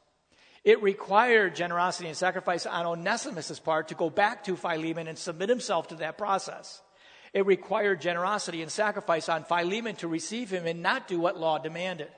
It 0.65 0.83
required 0.83 1.55
generosity 1.55 2.09
and 2.09 2.17
sacrifice 2.17 2.67
on 2.67 2.87
Onesimus' 2.87 3.61
part 3.61 3.89
to 3.89 3.95
go 3.95 4.11
back 4.11 4.45
to 4.45 4.57
Philemon 4.57 5.07
and 5.07 5.17
submit 5.17 5.49
himself 5.49 5.89
to 5.89 5.95
that 5.97 6.19
process. 6.19 6.83
It 7.33 7.47
required 7.47 8.01
generosity 8.01 8.61
and 8.61 8.71
sacrifice 8.71 9.29
on 9.29 9.45
Philemon 9.45 9.97
to 9.97 10.09
receive 10.09 10.51
him 10.51 10.67
and 10.67 10.83
not 10.83 11.07
do 11.07 11.21
what 11.21 11.39
law 11.39 11.59
demanded. 11.59 12.09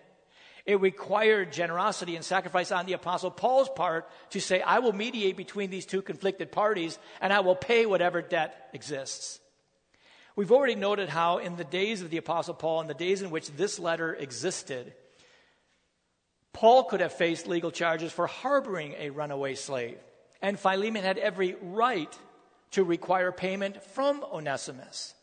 It 0.65 0.81
required 0.81 1.53
generosity 1.53 2.15
and 2.15 2.25
sacrifice 2.25 2.71
on 2.71 2.87
the 2.87 2.93
Apostle 2.93 3.31
Paul's 3.31 3.69
part 3.69 4.09
to 4.31 4.41
say, 4.41 4.61
I 4.61 4.79
will 4.79 4.93
mediate 4.93 5.37
between 5.37 5.71
these 5.71 5.87
two 5.87 6.03
conflicted 6.03 6.53
parties 6.53 6.99
and 7.21 7.33
I 7.33 7.41
will 7.41 7.57
pay 7.57 7.85
whatever 7.85 8.23
debt 8.23 8.71
exists. 8.73 9.41
We've 10.37 10.53
already 10.53 10.77
noted 10.77 11.09
how, 11.09 11.39
in 11.39 11.57
the 11.57 11.65
days 11.65 12.01
of 12.01 12.11
the 12.11 12.17
Apostle 12.17 12.55
Paul, 12.55 12.81
in 12.81 12.87
the 12.87 12.95
days 12.95 13.23
in 13.23 13.31
which 13.31 13.51
this 13.51 13.79
letter 13.79 14.15
existed, 14.15 14.95
Paul 16.53 16.85
could 16.85 17.01
have 17.01 17.13
faced 17.13 17.47
legal 17.47 17.71
charges 17.71 18.13
for 18.13 18.27
harboring 18.27 18.95
a 18.99 19.11
runaway 19.11 19.57
slave, 19.57 19.99
and 20.41 20.59
Philemon 20.59 21.03
had 21.03 21.19
every 21.19 21.57
right 21.61 22.19
to 22.71 22.85
require 22.85 23.31
payment 23.31 23.83
from 23.83 24.25
Onesimus. 24.33 25.15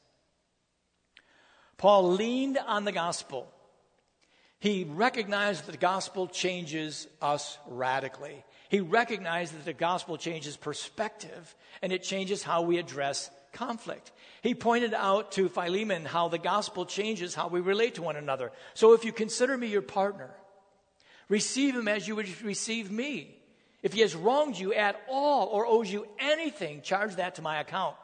Paul 1.77 2.11
leaned 2.11 2.59
on 2.59 2.83
the 2.83 2.91
gospel 2.91 3.51
he 4.59 4.83
recognized 4.83 5.65
that 5.65 5.71
the 5.71 5.77
gospel 5.77 6.27
changes 6.27 7.07
us 7.21 7.57
radically. 7.67 8.43
He 8.67 8.81
recognized 8.81 9.55
that 9.55 9.65
the 9.65 9.73
gospel 9.73 10.17
changes 10.17 10.57
perspective 10.57 11.55
and 11.81 11.93
it 11.93 12.03
changes 12.03 12.43
how 12.43 12.61
we 12.63 12.77
address 12.77 13.31
conflict. 13.53 14.11
He 14.41 14.53
pointed 14.53 14.93
out 14.93 15.31
to 15.33 15.49
Philemon 15.49 16.05
how 16.05 16.27
the 16.27 16.37
gospel 16.37 16.85
changes 16.85 17.33
how 17.33 17.47
we 17.47 17.61
relate 17.61 17.95
to 17.95 18.01
one 18.01 18.17
another. 18.17 18.51
So 18.73 18.93
if 18.93 19.05
you 19.05 19.13
consider 19.13 19.57
me 19.57 19.67
your 19.67 19.81
partner, 19.81 20.29
receive 21.29 21.75
him 21.75 21.87
as 21.87 22.07
you 22.07 22.15
would 22.17 22.41
receive 22.43 22.91
me. 22.91 23.35
If 23.81 23.93
he 23.93 24.01
has 24.01 24.13
wronged 24.13 24.59
you 24.59 24.73
at 24.73 25.01
all 25.09 25.47
or 25.47 25.65
owes 25.65 25.91
you 25.91 26.05
anything, 26.19 26.81
charge 26.81 27.15
that 27.15 27.35
to 27.35 27.41
my 27.41 27.59
account. 27.61 27.95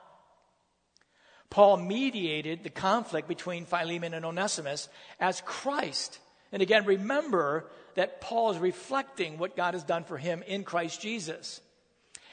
Paul 1.50 1.78
mediated 1.78 2.64
the 2.64 2.70
conflict 2.70 3.28
between 3.28 3.66
Philemon 3.66 4.14
and 4.14 4.26
Onesimus 4.26 4.90
as 5.20 5.42
Christ 5.42 6.20
and 6.52 6.62
again, 6.62 6.86
remember 6.86 7.66
that 7.96 8.22
Paul 8.22 8.52
is 8.52 8.58
reflecting 8.58 9.38
what 9.38 9.56
God 9.56 9.74
has 9.74 9.84
done 9.84 10.04
for 10.04 10.18
him 10.18 10.44
in 10.44 10.64
Christ 10.64 11.02
Jesus. 11.02 11.62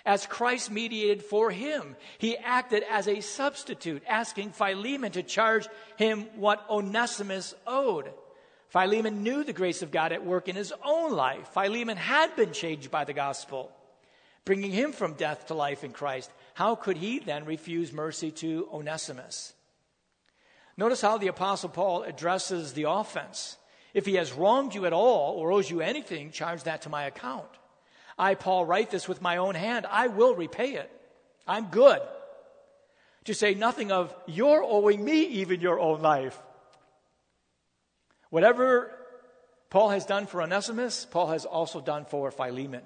As 0.04 0.26
Christ 0.26 0.70
mediated 0.70 1.22
for 1.22 1.50
him, 1.50 1.96
he 2.18 2.36
acted 2.36 2.84
as 2.90 3.06
a 3.06 3.20
substitute, 3.20 4.02
asking 4.08 4.50
Philemon 4.50 5.12
to 5.12 5.22
charge 5.22 5.68
him 5.96 6.22
what 6.34 6.68
Onesimus 6.68 7.54
owed. 7.66 8.12
Philemon 8.68 9.22
knew 9.22 9.44
the 9.44 9.52
grace 9.52 9.82
of 9.82 9.92
God 9.92 10.12
at 10.12 10.24
work 10.24 10.48
in 10.48 10.56
his 10.56 10.72
own 10.84 11.12
life. 11.12 11.48
Philemon 11.48 11.96
had 11.96 12.34
been 12.34 12.52
changed 12.52 12.90
by 12.90 13.04
the 13.04 13.12
gospel, 13.12 13.70
bringing 14.44 14.72
him 14.72 14.92
from 14.92 15.14
death 15.14 15.46
to 15.46 15.54
life 15.54 15.84
in 15.84 15.92
Christ. 15.92 16.30
How 16.54 16.74
could 16.74 16.96
he 16.96 17.20
then 17.20 17.44
refuse 17.44 17.92
mercy 17.92 18.30
to 18.32 18.68
Onesimus? 18.72 19.52
Notice 20.76 21.00
how 21.00 21.18
the 21.18 21.28
Apostle 21.28 21.68
Paul 21.68 22.02
addresses 22.02 22.72
the 22.72 22.88
offense. 22.88 23.56
If 23.94 24.06
he 24.06 24.14
has 24.14 24.32
wronged 24.32 24.74
you 24.74 24.86
at 24.86 24.92
all 24.92 25.36
or 25.36 25.52
owes 25.52 25.70
you 25.70 25.80
anything, 25.80 26.30
charge 26.30 26.64
that 26.64 26.82
to 26.82 26.88
my 26.88 27.04
account. 27.04 27.48
I, 28.18 28.34
Paul, 28.34 28.64
write 28.64 28.90
this 28.90 29.08
with 29.08 29.22
my 29.22 29.38
own 29.38 29.54
hand. 29.54 29.86
I 29.88 30.08
will 30.08 30.34
repay 30.34 30.74
it. 30.74 30.90
I'm 31.46 31.66
good. 31.66 32.00
To 33.24 33.34
say 33.34 33.54
nothing 33.54 33.92
of 33.92 34.14
your 34.26 34.62
owing 34.62 35.04
me 35.04 35.22
even 35.22 35.60
your 35.60 35.78
own 35.78 36.02
life. 36.02 36.38
Whatever 38.30 38.90
Paul 39.70 39.90
has 39.90 40.06
done 40.06 40.26
for 40.26 40.42
Onesimus, 40.42 41.06
Paul 41.10 41.28
has 41.28 41.44
also 41.44 41.80
done 41.80 42.04
for 42.04 42.30
Philemon. 42.30 42.82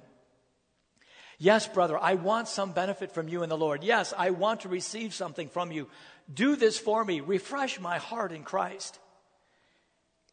Yes, 1.39 1.69
brother, 1.69 1.99
I 1.99 2.15
want 2.15 2.49
some 2.49 2.73
benefit 2.73 3.13
from 3.13 3.29
you 3.29 3.43
in 3.43 3.49
the 3.49 3.59
Lord. 3.59 3.85
Yes, 3.85 4.15
I 4.17 4.31
want 4.31 4.61
to 4.61 4.69
receive 4.69 5.13
something 5.13 5.49
from 5.49 5.71
you. 5.71 5.89
Do 6.33 6.57
this 6.57 6.79
for 6.79 7.05
me. 7.05 7.21
Refresh 7.21 7.79
my 7.79 7.99
heart 7.99 8.33
in 8.33 8.43
Christ. 8.43 8.99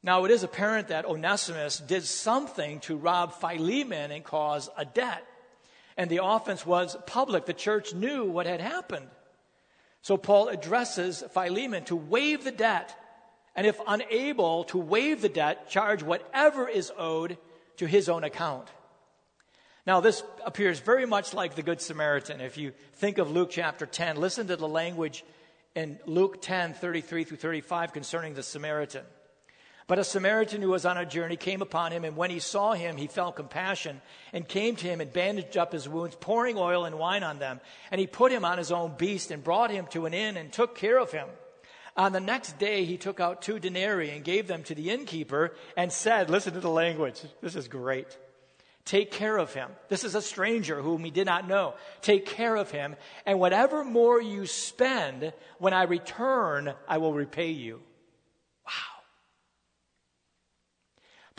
Now, 0.06 0.26
it 0.26 0.32
is 0.32 0.44
apparent 0.44 0.90
that 0.90 1.06
Onesimus 1.06 1.80
did 1.80 2.04
something 2.04 2.82
to 2.82 2.98
rob 2.98 3.34
Philemon 3.34 4.12
and 4.12 4.24
cause 4.24 4.70
a 4.78 4.84
debt. 4.84 5.26
And 5.96 6.10
the 6.10 6.24
offense 6.24 6.66
was 6.66 6.98
public. 7.08 7.46
The 7.46 7.54
church 7.54 7.94
knew 7.94 8.26
what 8.26 8.46
had 8.46 8.60
happened. 8.60 9.08
So 10.02 10.18
Paul 10.18 10.50
addresses 10.50 11.24
Philemon 11.34 11.86
to 11.86 11.96
waive 11.96 12.44
the 12.44 12.52
debt. 12.52 12.94
And 13.56 13.66
if 13.66 13.80
unable 13.88 14.66
to 14.66 14.78
waive 14.78 15.22
the 15.22 15.30
debt, 15.30 15.70
charge 15.70 16.04
whatever 16.04 16.68
is 16.68 16.92
owed 16.98 17.38
to 17.78 17.86
his 17.86 18.10
own 18.10 18.26
account. 18.26 18.68
Now, 19.86 20.02
this 20.02 20.22
appears 20.46 20.80
very 20.80 21.06
much 21.06 21.34
like 21.34 21.56
the 21.56 21.64
Good 21.64 21.80
Samaritan. 21.80 22.42
If 22.42 22.58
you 22.58 22.74
think 22.96 23.20
of 23.20 23.32
Luke 23.32 23.50
chapter 23.52 23.86
10, 23.86 24.18
listen 24.18 24.48
to 24.48 24.58
the 24.58 24.68
language 24.68 25.24
in 25.76 26.00
Luke 26.06 26.42
10, 26.42 26.74
33 26.74 27.24
through 27.24 27.38
35 27.38 27.94
concerning 27.94 28.34
the 28.34 28.44
Samaritan. 28.44 29.06
But 29.88 30.00
a 30.00 30.04
Samaritan 30.04 30.62
who 30.62 30.70
was 30.70 30.86
on 30.86 30.98
a 30.98 31.06
journey 31.06 31.36
came 31.36 31.62
upon 31.62 31.92
him, 31.92 32.06
and 32.06 32.16
when 32.16 32.30
he 32.30 32.40
saw 32.40 32.74
him, 32.74 32.96
he 32.96 33.08
felt 33.08 33.36
compassion 33.36 34.02
and 34.32 34.48
came 34.48 34.76
to 34.78 34.88
him 34.88 35.02
and 35.02 35.12
bandaged 35.12 35.58
up 35.58 35.74
his 35.74 35.90
wounds, 35.90 36.16
pouring 36.20 36.58
oil 36.58 36.86
and 36.86 36.98
wine 36.98 37.24
on 37.24 37.40
them. 37.40 37.60
And 37.92 38.00
he 38.00 38.08
put 38.08 38.32
him 38.32 38.46
on 38.46 38.58
his 38.58 38.72
own 38.72 38.96
beast 38.98 39.30
and 39.30 39.44
brought 39.44 39.72
him 39.72 39.88
to 39.88 40.06
an 40.06 40.14
inn 40.14 40.38
and 40.38 40.54
took 40.54 40.76
care 40.76 41.00
of 41.00 41.12
him. 41.12 41.28
On 41.96 42.12
the 42.12 42.20
next 42.20 42.58
day, 42.58 42.86
he 42.86 42.98
took 42.98 43.20
out 43.20 43.42
two 43.42 43.60
denarii 43.60 44.10
and 44.10 44.24
gave 44.24 44.48
them 44.48 44.64
to 44.64 44.76
the 44.76 44.90
innkeeper 44.90 45.54
and 45.78 45.92
said, 45.92 46.30
Listen 46.30 46.54
to 46.54 46.60
the 46.60 46.70
language. 46.70 47.22
This 47.42 47.56
is 47.56 47.68
great. 47.68 48.18
Take 48.86 49.12
care 49.12 49.38
of 49.38 49.54
him. 49.54 49.70
This 49.90 50.04
is 50.04 50.16
a 50.16 50.22
stranger 50.22 50.82
whom 50.82 51.04
he 51.04 51.12
did 51.12 51.26
not 51.26 51.48
know. 51.48 51.76
Take 52.02 52.26
care 52.26 52.56
of 52.56 52.72
him, 52.72 52.96
and 53.26 53.40
whatever 53.40 53.84
more 53.84 54.22
you 54.22 54.46
spend, 54.46 55.32
when 55.58 55.74
I 55.74 55.84
return, 55.84 56.74
I 56.88 56.98
will 56.98 57.14
repay 57.14 57.52
you. 57.52 57.82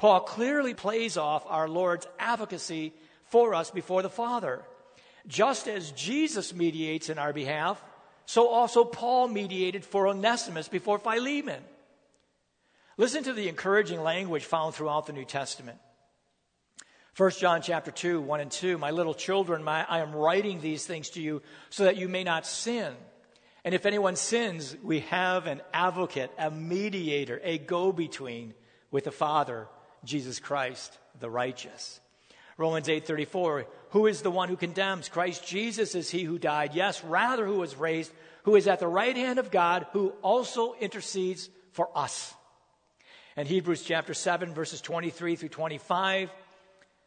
Paul 0.04 0.20
clearly 0.20 0.74
plays 0.74 1.16
off 1.16 1.46
our 1.46 1.66
Lord's 1.66 2.06
advocacy 2.18 2.92
for 3.30 3.54
us 3.54 3.70
before 3.70 4.02
the 4.02 4.10
Father. 4.10 4.60
Just 5.26 5.66
as 5.66 5.92
Jesus 5.92 6.52
mediates 6.52 7.08
in 7.08 7.18
our 7.18 7.32
behalf, 7.32 7.82
so 8.26 8.48
also 8.48 8.84
Paul 8.84 9.28
mediated 9.28 9.82
for 9.82 10.06
Onesimus 10.06 10.68
before 10.68 10.98
Philemon. 10.98 11.62
Listen 12.98 13.24
to 13.24 13.32
the 13.32 13.48
encouraging 13.48 14.02
language 14.02 14.44
found 14.44 14.74
throughout 14.74 15.06
the 15.06 15.14
New 15.14 15.24
Testament. 15.24 15.78
1 17.16 17.30
John 17.40 17.62
chapter 17.62 17.90
2, 17.90 18.20
1 18.20 18.40
and 18.40 18.50
2, 18.50 18.76
My 18.76 18.90
little 18.90 19.14
children, 19.14 19.64
my, 19.64 19.86
I 19.88 20.00
am 20.00 20.14
writing 20.14 20.60
these 20.60 20.84
things 20.84 21.08
to 21.12 21.22
you 21.22 21.40
so 21.70 21.84
that 21.84 21.96
you 21.96 22.10
may 22.10 22.24
not 22.24 22.46
sin. 22.46 22.92
And 23.64 23.74
if 23.74 23.86
anyone 23.86 24.16
sins, 24.16 24.76
we 24.82 25.00
have 25.00 25.46
an 25.46 25.62
advocate, 25.72 26.30
a 26.36 26.50
mediator, 26.50 27.40
a 27.42 27.56
go 27.56 27.90
between 27.90 28.52
with 28.90 29.04
the 29.04 29.10
Father, 29.10 29.66
Jesus 30.04 30.40
Christ, 30.40 30.98
the 31.18 31.30
righteous. 31.30 32.00
Romans 32.56 32.88
8:34 32.88 33.66
Who 33.90 34.06
is 34.06 34.22
the 34.22 34.30
one 34.30 34.48
who 34.48 34.56
condemns? 34.56 35.08
Christ 35.08 35.46
Jesus 35.46 35.94
is 35.94 36.10
he 36.10 36.24
who 36.24 36.38
died, 36.38 36.74
yes, 36.74 37.02
rather 37.04 37.46
who 37.46 37.58
was 37.58 37.76
raised, 37.76 38.12
who 38.44 38.56
is 38.56 38.66
at 38.66 38.80
the 38.80 38.88
right 38.88 39.16
hand 39.16 39.38
of 39.38 39.50
God, 39.50 39.86
who 39.92 40.10
also 40.22 40.74
intercedes 40.74 41.48
for 41.72 41.88
us. 41.96 42.34
And 43.36 43.48
Hebrews 43.48 43.82
chapter 43.82 44.14
7 44.14 44.54
verses 44.54 44.80
23 44.80 45.36
through 45.36 45.48
25 45.48 46.30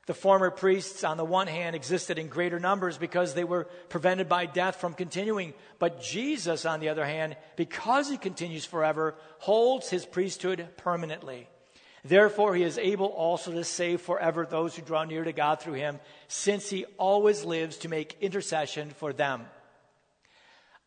the 0.08 0.14
former 0.14 0.50
priests, 0.50 1.04
on 1.04 1.18
the 1.18 1.26
one 1.26 1.48
hand, 1.48 1.76
existed 1.76 2.18
in 2.18 2.30
greater 2.30 2.62
numbers 2.62 2.98
because 2.98 3.34
they 3.34 3.44
were 3.44 3.66
prevented 3.90 4.30
by 4.30 4.46
death 4.46 4.78
from 4.78 4.94
continuing. 4.94 5.54
But 5.80 6.02
Jesus, 6.02 6.66
on 6.66 6.80
the 6.80 6.88
other 6.90 7.06
hand, 7.06 7.36
because 7.58 8.10
he 8.10 8.18
continues 8.18 8.64
forever, 8.64 9.16
holds 9.40 9.90
his 9.90 10.06
priesthood 10.06 10.66
permanently. 10.78 11.50
Therefore, 12.08 12.56
he 12.56 12.64
is 12.64 12.78
able 12.78 13.08
also 13.08 13.52
to 13.52 13.64
save 13.64 14.02
forever 14.02 14.46
those 14.46 14.76
who 14.76 14.82
draw 14.82 15.04
near 15.04 15.24
to 15.24 15.34
God 15.34 15.60
through 15.60 15.74
him, 15.74 16.00
since 16.28 16.70
he 16.70 16.86
always 16.98 17.44
lives 17.44 17.78
to 17.78 17.90
make 17.90 18.18
intercession 18.22 18.92
for 18.92 19.12
them. 19.12 19.46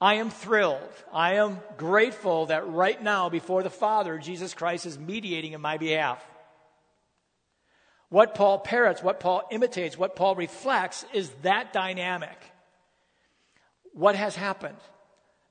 I 0.01 0.15
am 0.15 0.31
thrilled. 0.31 0.81
I 1.13 1.35
am 1.35 1.61
grateful 1.77 2.47
that 2.47 2.67
right 2.69 3.01
now, 3.03 3.29
before 3.29 3.63
the 3.63 3.69
Father, 3.69 4.17
Jesus 4.17 4.55
Christ 4.55 4.87
is 4.87 4.99
mediating 4.99 5.53
in 5.53 5.61
my 5.61 5.77
behalf. 5.77 6.25
What 8.09 8.35
Paul 8.35 8.61
parrots, 8.61 9.03
what 9.03 9.21
Paul 9.21 9.43
imitates, 9.51 9.99
what 9.99 10.17
Paul 10.17 10.35
reflects 10.37 11.05
is 11.13 11.29
that 11.43 11.75
dynamic. 11.75 12.39
What 13.93 14.17
has 14.17 14.37
happened? 14.37 14.79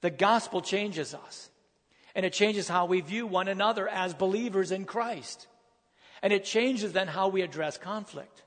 The 0.02 0.10
gospel 0.10 0.62
changes 0.62 1.14
us, 1.14 1.50
and 2.16 2.26
it 2.26 2.34
changes 2.34 2.68
how 2.68 2.86
we 2.86 3.02
view 3.02 3.28
one 3.28 3.48
another 3.48 3.88
as 3.88 4.16
believers 4.16 4.72
in 4.72 4.86
Christ. 4.86 5.46
And 6.22 6.34
it 6.34 6.44
changes 6.44 6.94
then 6.94 7.08
how 7.08 7.30
we 7.30 7.42
address 7.42 7.78
conflict. 7.78 8.44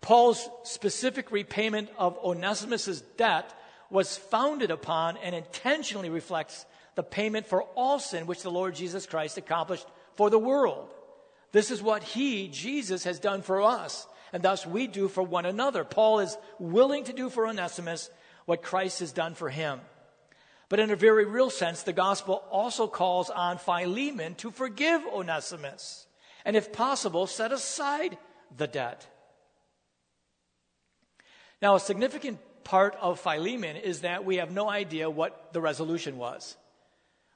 Paul's 0.00 0.48
specific 0.64 1.32
repayment 1.32 1.88
of 1.98 2.18
Onesimus' 2.18 3.00
debt 3.16 3.52
was 3.90 4.16
founded 4.16 4.70
upon 4.70 5.16
and 5.18 5.34
intentionally 5.34 6.10
reflects 6.10 6.66
the 6.96 7.02
payment 7.02 7.46
for 7.46 7.62
all 7.74 7.98
sin 7.98 8.26
which 8.26 8.42
the 8.42 8.50
Lord 8.50 8.74
Jesus 8.74 9.06
Christ 9.06 9.38
accomplished 9.38 9.86
for 10.14 10.30
the 10.30 10.38
world. 10.38 10.88
This 11.52 11.70
is 11.70 11.82
what 11.82 12.02
he, 12.02 12.48
Jesus, 12.48 13.04
has 13.04 13.18
done 13.18 13.42
for 13.42 13.62
us, 13.62 14.06
and 14.32 14.42
thus 14.42 14.66
we 14.66 14.86
do 14.86 15.08
for 15.08 15.22
one 15.22 15.46
another. 15.46 15.84
Paul 15.84 16.20
is 16.20 16.36
willing 16.58 17.04
to 17.04 17.12
do 17.12 17.30
for 17.30 17.46
Onesimus 17.46 18.10
what 18.44 18.62
Christ 18.62 19.00
has 19.00 19.12
done 19.12 19.34
for 19.34 19.48
him. 19.48 19.80
But 20.68 20.80
in 20.80 20.90
a 20.90 20.96
very 20.96 21.24
real 21.24 21.50
sense, 21.50 21.82
the 21.82 21.92
gospel 21.92 22.42
also 22.50 22.88
calls 22.88 23.30
on 23.30 23.58
Philemon 23.58 24.34
to 24.36 24.50
forgive 24.50 25.02
Onesimus 25.06 26.06
and, 26.44 26.56
if 26.56 26.72
possible, 26.72 27.26
set 27.26 27.52
aside 27.52 28.18
the 28.56 28.66
debt. 28.66 29.06
Now, 31.62 31.76
a 31.76 31.80
significant 31.80 32.40
part 32.64 32.96
of 33.00 33.20
Philemon 33.20 33.76
is 33.76 34.00
that 34.00 34.24
we 34.24 34.36
have 34.36 34.50
no 34.50 34.68
idea 34.68 35.08
what 35.08 35.52
the 35.52 35.60
resolution 35.60 36.18
was. 36.18 36.56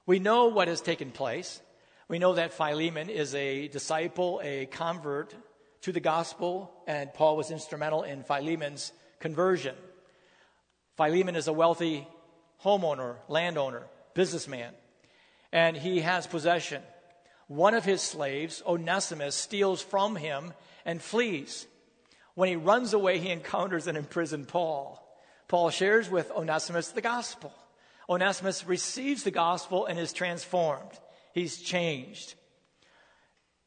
We 0.07 0.19
know 0.19 0.47
what 0.47 0.69
has 0.69 0.81
taken 0.81 1.13
place. 1.13 1.63
We 2.09 2.19
know 2.19 2.35
that 2.35 2.53
Philemon 2.53 3.09
is 3.09 3.35
a 3.37 3.69
disciple, 3.69 4.41
a 4.43 4.67
convert 4.67 5.35
to 5.83 5.93
the 5.93 6.01
gospel, 6.01 6.73
and 6.89 7.15
Paul 7.15 7.37
was 7.37 7.53
instrumental 7.53 8.03
in 8.03 8.25
Philemon's 8.25 8.93
conversion. 9.21 9.77
Philemon 10.97 11.37
is 11.37 11.47
a 11.47 11.53
wealthy 11.53 12.09
homeowner, 12.65 13.17
landowner, 13.29 13.87
businessman, 14.15 14.73
and 15.53 15.77
he 15.77 16.01
has 16.01 16.27
possession. 16.27 16.83
One 17.49 17.75
of 17.75 17.85
his 17.85 18.01
slaves, 18.01 18.63
Onesimus, 18.67 19.35
steals 19.35 19.83
from 19.83 20.17
him 20.17 20.53
and 20.85 21.03
flees. 21.03 21.67
When 22.35 22.49
he 22.49 22.57
runs 22.57 22.93
away, 22.93 23.19
he 23.19 23.29
encounters 23.31 23.87
and 23.87 23.99
imprisoned 23.99 24.49
Paul. 24.49 24.97
Paul 25.49 25.71
shares 25.71 26.09
with 26.09 26.31
Onesimus 26.31 26.89
the 26.89 27.01
gospel. 27.01 27.53
Onesimus 28.09 28.67
receives 28.67 29.25
the 29.25 29.31
gospel 29.31 29.87
and 29.87 29.99
is 29.99 30.13
transformed. 30.13 30.91
He's 31.33 31.61
changed. 31.61 32.35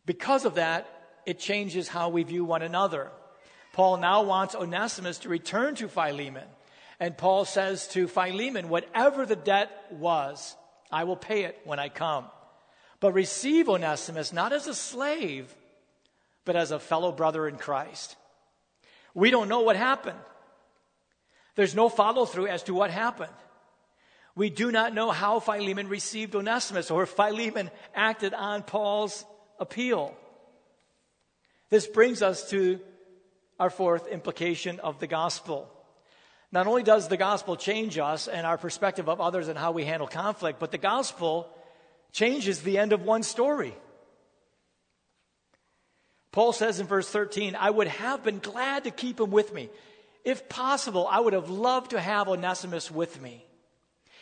Because 0.05 0.45
of 0.45 0.55
that, 0.55 0.87
it 1.25 1.39
changes 1.39 1.87
how 1.87 2.09
we 2.09 2.23
view 2.23 2.43
one 2.43 2.61
another. 2.61 3.09
Paul 3.73 3.97
now 3.97 4.23
wants 4.23 4.55
Onesimus 4.55 5.19
to 5.19 5.29
return 5.29 5.75
to 5.75 5.87
Philemon. 5.87 6.47
And 7.03 7.17
Paul 7.17 7.43
says 7.43 7.89
to 7.89 8.07
Philemon, 8.07 8.69
Whatever 8.69 9.25
the 9.25 9.35
debt 9.35 9.69
was, 9.91 10.55
I 10.89 11.03
will 11.03 11.17
pay 11.17 11.43
it 11.43 11.59
when 11.65 11.77
I 11.77 11.89
come. 11.89 12.27
But 13.01 13.11
receive 13.11 13.67
Onesimus 13.67 14.31
not 14.31 14.53
as 14.53 14.67
a 14.67 14.73
slave, 14.73 15.53
but 16.45 16.55
as 16.55 16.71
a 16.71 16.79
fellow 16.79 17.11
brother 17.11 17.45
in 17.45 17.57
Christ. 17.57 18.15
We 19.13 19.31
don't 19.31 19.49
know 19.49 19.59
what 19.63 19.75
happened. 19.75 20.17
There's 21.55 21.75
no 21.75 21.89
follow 21.89 22.23
through 22.23 22.47
as 22.47 22.63
to 22.63 22.73
what 22.73 22.89
happened. 22.89 23.33
We 24.33 24.49
do 24.49 24.71
not 24.71 24.93
know 24.93 25.11
how 25.11 25.41
Philemon 25.41 25.89
received 25.89 26.33
Onesimus 26.37 26.89
or 26.89 27.03
if 27.03 27.09
Philemon 27.09 27.69
acted 27.93 28.33
on 28.33 28.63
Paul's 28.63 29.25
appeal. 29.59 30.15
This 31.69 31.85
brings 31.85 32.21
us 32.21 32.49
to 32.51 32.79
our 33.59 33.69
fourth 33.69 34.07
implication 34.07 34.79
of 34.79 35.01
the 35.01 35.07
gospel. 35.07 35.69
Not 36.53 36.67
only 36.67 36.83
does 36.83 37.07
the 37.07 37.17
gospel 37.17 37.55
change 37.55 37.97
us 37.97 38.27
and 38.27 38.45
our 38.45 38.59
perspective 38.59 39.09
of 39.09 39.19
others 39.19 39.47
and 39.47 39.57
how 39.57 39.71
we 39.71 39.85
handle 39.85 40.07
conflict, 40.07 40.59
but 40.59 40.71
the 40.71 40.77
gospel 40.77 41.49
changes 42.11 42.61
the 42.61 42.77
end 42.77 42.93
of 42.93 43.01
one 43.01 43.23
story. 43.23 43.73
Paul 46.31 46.53
says 46.53 46.79
in 46.79 46.85
verse 46.85 47.09
13, 47.09 47.55
I 47.55 47.71
would 47.71 47.87
have 47.87 48.23
been 48.23 48.37
glad 48.37 48.83
to 48.83 48.91
keep 48.91 49.19
him 49.19 49.31
with 49.31 49.51
me. 49.51 49.67
If 50.23 50.47
possible, 50.47 51.07
I 51.09 51.19
would 51.19 51.33
have 51.33 51.49
loved 51.49 51.89
to 51.89 51.99
have 51.99 52.27
Onesimus 52.27 52.91
with 52.91 53.19
me 53.19 53.43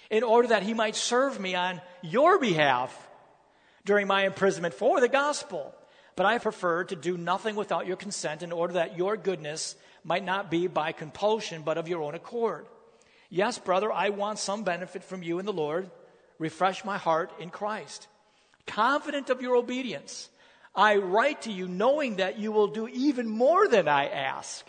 in 0.10 0.24
order 0.24 0.48
that 0.50 0.64
he 0.64 0.74
might 0.74 0.96
serve 0.96 1.38
me 1.38 1.54
on 1.56 1.82
your 2.02 2.40
behalf 2.40 2.96
during 3.84 4.08
my 4.08 4.26
imprisonment 4.26 4.74
for 4.74 5.02
the 5.02 5.10
gospel. 5.10 5.76
But 6.16 6.26
I 6.26 6.38
prefer 6.38 6.86
to 6.86 6.96
do 6.96 7.18
nothing 7.18 7.58
without 7.58 7.88
your 7.88 7.98
consent 7.98 8.42
in 8.42 8.54
order 8.54 8.76
that 8.76 8.98
your 8.98 9.18
goodness 9.18 9.76
might 10.04 10.24
not 10.24 10.52
be 10.52 10.68
by 10.68 10.92
compulsion, 10.92 11.62
but 11.64 11.78
of 11.78 11.88
your 11.88 12.02
own 12.02 12.16
accord. 12.16 12.66
Yes, 13.30 13.58
brother, 13.58 13.92
I 13.92 14.10
want 14.10 14.40
some 14.40 14.64
benefit 14.64 15.04
from 15.04 15.24
you 15.24 15.40
in 15.40 15.46
the 15.46 15.54
Lord. 15.54 15.90
Refresh 16.38 16.84
my 16.84 16.98
heart 16.98 17.32
in 17.40 17.50
Christ. 17.50 18.08
Confident 18.68 19.30
of 19.30 19.42
your 19.42 19.56
obedience, 19.56 20.30
I 20.76 20.98
write 20.98 21.44
to 21.44 21.52
you 21.52 21.68
knowing 21.68 22.18
that 22.18 22.40
you 22.40 22.52
will 22.52 22.68
do 22.68 22.88
even 22.88 23.28
more 23.28 23.68
than 23.68 23.88
I 23.88 24.08
ask. 24.08 24.66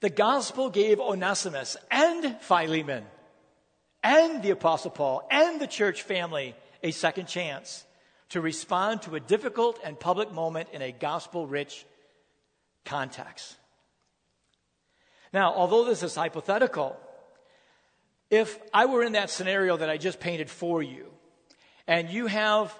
The 0.00 0.10
gospel 0.10 0.70
gave 0.70 1.00
Onesimus 1.00 1.76
and 1.90 2.36
Philemon 2.40 3.04
and 4.02 4.42
the 4.42 4.50
Apostle 4.50 4.90
Paul 4.90 5.26
and 5.30 5.60
the 5.60 5.66
church 5.66 6.02
family 6.02 6.54
a 6.82 6.90
second 6.90 7.26
chance 7.26 7.84
to 8.28 8.40
respond 8.40 9.02
to 9.02 9.14
a 9.14 9.20
difficult 9.20 9.80
and 9.82 9.98
public 9.98 10.30
moment 10.32 10.68
in 10.72 10.82
a 10.82 10.92
gospel 10.92 11.46
rich 11.46 11.86
context. 12.84 13.56
Now, 15.32 15.52
although 15.54 15.84
this 15.84 16.02
is 16.02 16.14
hypothetical, 16.14 16.96
if 18.30 18.58
I 18.72 18.86
were 18.86 19.02
in 19.02 19.12
that 19.12 19.30
scenario 19.30 19.76
that 19.76 19.90
I 19.90 19.96
just 19.96 20.20
painted 20.20 20.48
for 20.48 20.82
you, 20.82 21.06
and 21.86 22.08
you 22.08 22.26
have 22.26 22.78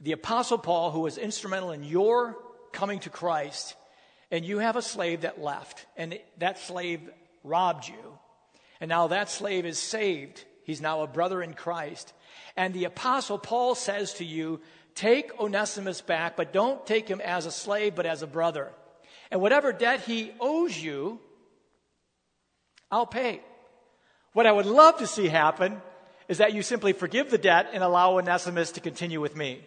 the 0.00 0.12
Apostle 0.12 0.58
Paul, 0.58 0.90
who 0.90 1.00
was 1.00 1.18
instrumental 1.18 1.70
in 1.70 1.84
your 1.84 2.36
coming 2.72 2.98
to 3.00 3.10
Christ, 3.10 3.76
and 4.30 4.44
you 4.44 4.58
have 4.58 4.76
a 4.76 4.82
slave 4.82 5.20
that 5.20 5.40
left, 5.40 5.86
and 5.96 6.18
that 6.38 6.58
slave 6.58 7.00
robbed 7.44 7.88
you, 7.88 8.18
and 8.80 8.88
now 8.88 9.08
that 9.08 9.30
slave 9.30 9.64
is 9.64 9.78
saved. 9.78 10.44
He's 10.64 10.80
now 10.80 11.02
a 11.02 11.06
brother 11.06 11.42
in 11.42 11.54
Christ. 11.54 12.12
And 12.56 12.72
the 12.74 12.84
Apostle 12.84 13.38
Paul 13.38 13.74
says 13.74 14.14
to 14.14 14.24
you, 14.24 14.60
Take 14.94 15.38
Onesimus 15.40 16.00
back, 16.00 16.36
but 16.36 16.52
don't 16.52 16.84
take 16.86 17.08
him 17.08 17.20
as 17.20 17.46
a 17.46 17.50
slave, 17.50 17.94
but 17.94 18.06
as 18.06 18.22
a 18.22 18.26
brother. 18.26 18.70
And 19.30 19.40
whatever 19.40 19.72
debt 19.72 20.00
he 20.00 20.32
owes 20.40 20.76
you, 20.76 21.18
I'll 22.90 23.06
pay. 23.06 23.40
What 24.34 24.46
I 24.46 24.52
would 24.52 24.66
love 24.66 24.98
to 24.98 25.06
see 25.06 25.28
happen 25.28 25.80
is 26.28 26.38
that 26.38 26.52
you 26.52 26.62
simply 26.62 26.92
forgive 26.92 27.30
the 27.30 27.38
debt 27.38 27.70
and 27.72 27.82
allow 27.82 28.18
Onesimus 28.18 28.72
to 28.72 28.80
continue 28.80 29.20
with 29.20 29.34
me. 29.36 29.66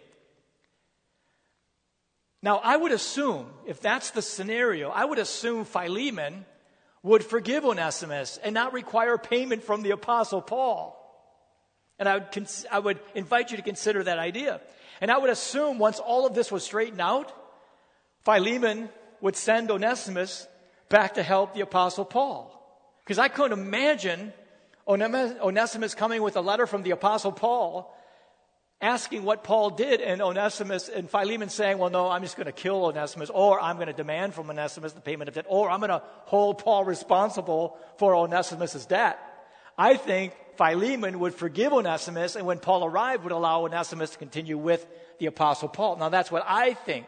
Now, 2.42 2.58
I 2.58 2.76
would 2.76 2.92
assume, 2.92 3.46
if 3.66 3.80
that's 3.80 4.10
the 4.12 4.22
scenario, 4.22 4.90
I 4.90 5.04
would 5.04 5.18
assume 5.18 5.64
Philemon 5.64 6.44
would 7.02 7.24
forgive 7.24 7.64
Onesimus 7.64 8.38
and 8.42 8.54
not 8.54 8.72
require 8.72 9.18
payment 9.18 9.64
from 9.64 9.82
the 9.82 9.90
Apostle 9.90 10.42
Paul. 10.42 10.95
And 11.98 12.08
I 12.08 12.18
would, 12.18 12.32
cons- 12.32 12.66
I 12.70 12.78
would 12.78 13.00
invite 13.14 13.50
you 13.50 13.56
to 13.56 13.62
consider 13.62 14.02
that 14.04 14.18
idea. 14.18 14.60
And 15.00 15.10
I 15.10 15.18
would 15.18 15.30
assume 15.30 15.78
once 15.78 15.98
all 15.98 16.26
of 16.26 16.34
this 16.34 16.50
was 16.52 16.64
straightened 16.64 17.00
out, 17.00 17.32
Philemon 18.24 18.88
would 19.20 19.36
send 19.36 19.70
Onesimus 19.70 20.46
back 20.88 21.14
to 21.14 21.22
help 21.22 21.54
the 21.54 21.60
Apostle 21.60 22.04
Paul. 22.04 22.52
Because 23.04 23.18
I 23.18 23.28
couldn't 23.28 23.58
imagine 23.58 24.32
Onesimus 24.88 25.94
coming 25.94 26.22
with 26.22 26.36
a 26.36 26.40
letter 26.40 26.66
from 26.66 26.82
the 26.82 26.90
Apostle 26.90 27.32
Paul 27.32 27.92
asking 28.80 29.22
what 29.22 29.42
Paul 29.42 29.70
did, 29.70 30.00
and 30.00 30.20
Onesimus 30.20 30.88
and 30.88 31.08
Philemon 31.08 31.48
saying, 31.48 31.78
Well, 31.78 31.90
no, 31.90 32.10
I'm 32.10 32.22
just 32.22 32.36
going 32.36 32.46
to 32.46 32.52
kill 32.52 32.84
Onesimus, 32.84 33.30
or 33.30 33.60
I'm 33.60 33.76
going 33.76 33.86
to 33.86 33.94
demand 33.94 34.34
from 34.34 34.50
Onesimus 34.50 34.92
the 34.92 35.00
payment 35.00 35.28
of 35.28 35.34
debt, 35.34 35.46
or 35.48 35.70
I'm 35.70 35.80
going 35.80 35.90
to 35.90 36.02
hold 36.24 36.58
Paul 36.58 36.84
responsible 36.84 37.76
for 37.98 38.14
Onesimus' 38.14 38.84
debt. 38.86 39.18
I 39.78 39.96
think 39.96 40.32
Philemon 40.56 41.20
would 41.20 41.34
forgive 41.34 41.72
Onesimus, 41.72 42.36
and 42.36 42.46
when 42.46 42.58
Paul 42.58 42.84
arrived, 42.84 43.24
would 43.24 43.32
allow 43.32 43.64
Onesimus 43.64 44.10
to 44.10 44.18
continue 44.18 44.56
with 44.56 44.86
the 45.18 45.26
Apostle 45.26 45.68
Paul. 45.68 45.96
Now, 45.96 46.08
that's 46.08 46.30
what 46.30 46.44
I 46.46 46.74
think. 46.74 47.06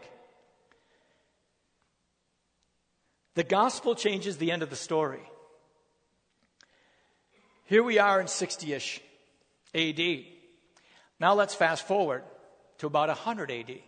The 3.35 3.44
gospel 3.44 3.94
changes 3.94 4.37
the 4.37 4.50
end 4.50 4.62
of 4.62 4.70
the 4.70 4.76
story. 4.76 5.22
Here 7.66 7.83
we 7.83 7.98
are 7.98 8.20
in 8.20 8.26
60 8.26 8.72
ish 8.72 9.00
AD. 9.74 10.00
Now 11.20 11.35
let's 11.35 11.54
fast 11.54 11.87
forward 11.87 12.24
to 12.78 12.87
about 12.87 13.09
100 13.09 13.50
AD. 13.50 13.78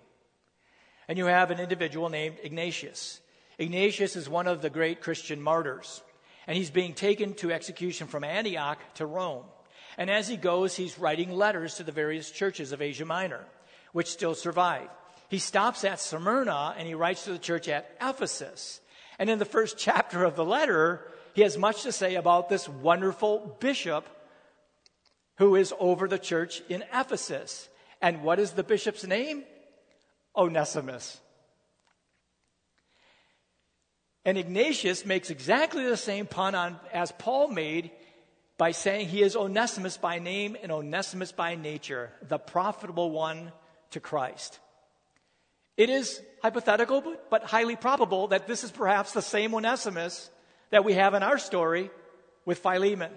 And 1.08 1.18
you 1.18 1.26
have 1.26 1.50
an 1.50 1.58
individual 1.58 2.08
named 2.08 2.36
Ignatius. 2.42 3.20
Ignatius 3.58 4.16
is 4.16 4.28
one 4.28 4.46
of 4.46 4.62
the 4.62 4.70
great 4.70 5.00
Christian 5.00 5.40
martyrs 5.42 6.02
and 6.50 6.56
he's 6.56 6.70
being 6.72 6.94
taken 6.94 7.32
to 7.34 7.52
execution 7.52 8.08
from 8.08 8.24
Antioch 8.24 8.80
to 8.94 9.06
Rome. 9.06 9.44
And 9.96 10.10
as 10.10 10.26
he 10.26 10.36
goes, 10.36 10.74
he's 10.74 10.98
writing 10.98 11.30
letters 11.30 11.76
to 11.76 11.84
the 11.84 11.92
various 11.92 12.28
churches 12.28 12.72
of 12.72 12.82
Asia 12.82 13.04
Minor, 13.04 13.44
which 13.92 14.08
still 14.08 14.34
survive. 14.34 14.88
He 15.28 15.38
stops 15.38 15.84
at 15.84 16.00
Smyrna 16.00 16.74
and 16.76 16.88
he 16.88 16.94
writes 16.94 17.22
to 17.22 17.32
the 17.32 17.38
church 17.38 17.68
at 17.68 17.96
Ephesus. 18.02 18.80
And 19.16 19.30
in 19.30 19.38
the 19.38 19.44
first 19.44 19.78
chapter 19.78 20.24
of 20.24 20.34
the 20.34 20.44
letter, 20.44 21.06
he 21.34 21.42
has 21.42 21.56
much 21.56 21.84
to 21.84 21.92
say 21.92 22.16
about 22.16 22.48
this 22.48 22.68
wonderful 22.68 23.56
bishop 23.60 24.08
who 25.36 25.54
is 25.54 25.72
over 25.78 26.08
the 26.08 26.18
church 26.18 26.62
in 26.68 26.82
Ephesus. 26.92 27.68
And 28.02 28.24
what 28.24 28.40
is 28.40 28.50
the 28.50 28.64
bishop's 28.64 29.06
name? 29.06 29.44
Onesimus. 30.34 31.20
And 34.24 34.36
Ignatius 34.36 35.06
makes 35.06 35.30
exactly 35.30 35.84
the 35.84 35.96
same 35.96 36.26
pun 36.26 36.54
on, 36.54 36.78
as 36.92 37.12
Paul 37.12 37.48
made 37.48 37.90
by 38.58 38.72
saying 38.72 39.08
he 39.08 39.22
is 39.22 39.36
Onesimus 39.36 39.96
by 39.96 40.18
name 40.18 40.56
and 40.62 40.70
Onesimus 40.70 41.32
by 41.32 41.54
nature, 41.54 42.12
the 42.28 42.38
profitable 42.38 43.10
one 43.10 43.52
to 43.92 44.00
Christ. 44.00 44.58
It 45.78 45.88
is 45.88 46.20
hypothetical, 46.42 47.00
but, 47.00 47.30
but 47.30 47.44
highly 47.44 47.76
probable 47.76 48.28
that 48.28 48.46
this 48.46 48.64
is 48.64 48.70
perhaps 48.70 49.12
the 49.12 49.22
same 49.22 49.54
Onesimus 49.54 50.28
that 50.68 50.84
we 50.84 50.92
have 50.92 51.14
in 51.14 51.22
our 51.22 51.38
story 51.38 51.90
with 52.44 52.58
Philemon. 52.58 53.12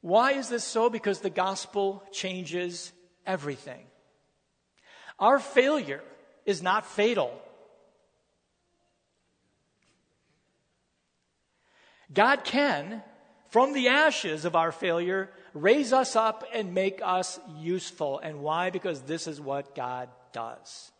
Why 0.00 0.32
is 0.32 0.48
this 0.48 0.64
so? 0.64 0.88
Because 0.88 1.20
the 1.20 1.30
gospel 1.30 2.02
changes 2.12 2.92
everything. 3.26 3.84
Our 5.18 5.38
failure 5.38 6.02
is 6.46 6.62
not 6.62 6.86
fatal. 6.86 7.38
God 12.12 12.44
can, 12.44 13.02
from 13.48 13.72
the 13.72 13.88
ashes 13.88 14.44
of 14.44 14.56
our 14.56 14.72
failure, 14.72 15.30
raise 15.52 15.92
us 15.92 16.16
up 16.16 16.44
and 16.52 16.74
make 16.74 17.00
us 17.02 17.40
useful. 17.58 18.18
And 18.18 18.40
why? 18.40 18.70
Because 18.70 19.02
this 19.02 19.26
is 19.26 19.40
what 19.40 19.74
God 19.74 20.08
does. 20.32 20.90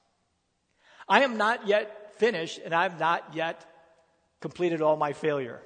I 1.09 1.24
am 1.24 1.36
not 1.36 1.66
yet 1.66 2.18
finished, 2.18 2.61
and 2.64 2.74
I've 2.74 2.98
not 2.98 3.34
yet 3.34 3.64
completed 4.40 4.80
all 4.80 4.96
my 4.96 5.12
failure. 5.12 5.61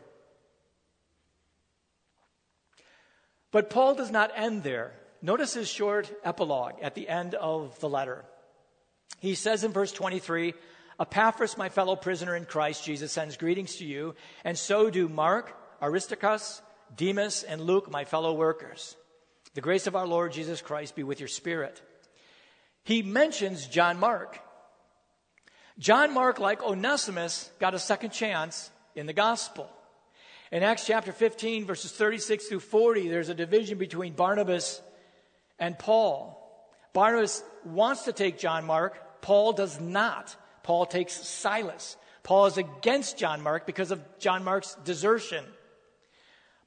But 3.50 3.70
Paul 3.70 3.94
does 3.94 4.10
not 4.10 4.32
end 4.34 4.62
there. 4.62 4.92
Notice 5.22 5.54
his 5.54 5.68
short 5.68 6.12
epilogue 6.24 6.74
at 6.82 6.94
the 6.94 7.08
end 7.08 7.34
of 7.34 7.78
the 7.80 7.88
letter. 7.88 8.24
He 9.20 9.34
says 9.34 9.64
in 9.64 9.72
verse 9.72 9.90
23 9.92 10.54
Epaphras, 11.00 11.56
my 11.56 11.68
fellow 11.68 11.96
prisoner 11.96 12.34
in 12.34 12.44
Christ 12.44 12.84
Jesus, 12.84 13.12
sends 13.12 13.36
greetings 13.36 13.76
to 13.76 13.84
you, 13.84 14.14
and 14.44 14.58
so 14.58 14.90
do 14.90 15.08
Mark, 15.08 15.56
Aristarchus, 15.80 16.60
Demas, 16.96 17.44
and 17.44 17.60
Luke, 17.60 17.90
my 17.90 18.04
fellow 18.04 18.34
workers. 18.34 18.96
The 19.54 19.60
grace 19.60 19.86
of 19.86 19.96
our 19.96 20.06
Lord 20.06 20.32
Jesus 20.32 20.60
Christ 20.60 20.96
be 20.96 21.02
with 21.02 21.20
your 21.20 21.28
spirit. 21.28 21.80
He 22.82 23.02
mentions 23.02 23.66
John 23.66 23.98
Mark. 23.98 24.40
John 25.78 26.12
Mark, 26.12 26.40
like 26.40 26.62
Onesimus, 26.62 27.50
got 27.60 27.74
a 27.74 27.78
second 27.78 28.10
chance 28.10 28.70
in 28.96 29.06
the 29.06 29.12
gospel. 29.12 29.70
In 30.50 30.62
Acts 30.62 30.86
chapter 30.86 31.12
15, 31.12 31.66
verses 31.66 31.92
36 31.92 32.48
through 32.48 32.60
40, 32.60 33.08
there's 33.08 33.28
a 33.28 33.34
division 33.34 33.78
between 33.78 34.14
Barnabas 34.14 34.80
and 35.58 35.78
Paul. 35.78 36.34
Barnabas 36.92 37.44
wants 37.64 38.04
to 38.04 38.12
take 38.12 38.38
John 38.38 38.64
Mark, 38.64 39.20
Paul 39.20 39.52
does 39.52 39.80
not. 39.80 40.34
Paul 40.68 40.84
takes 40.84 41.14
Silas. 41.14 41.96
Paul 42.22 42.44
is 42.44 42.58
against 42.58 43.16
John 43.16 43.40
Mark 43.40 43.64
because 43.64 43.90
of 43.90 44.02
John 44.18 44.44
Mark's 44.44 44.74
desertion. 44.84 45.42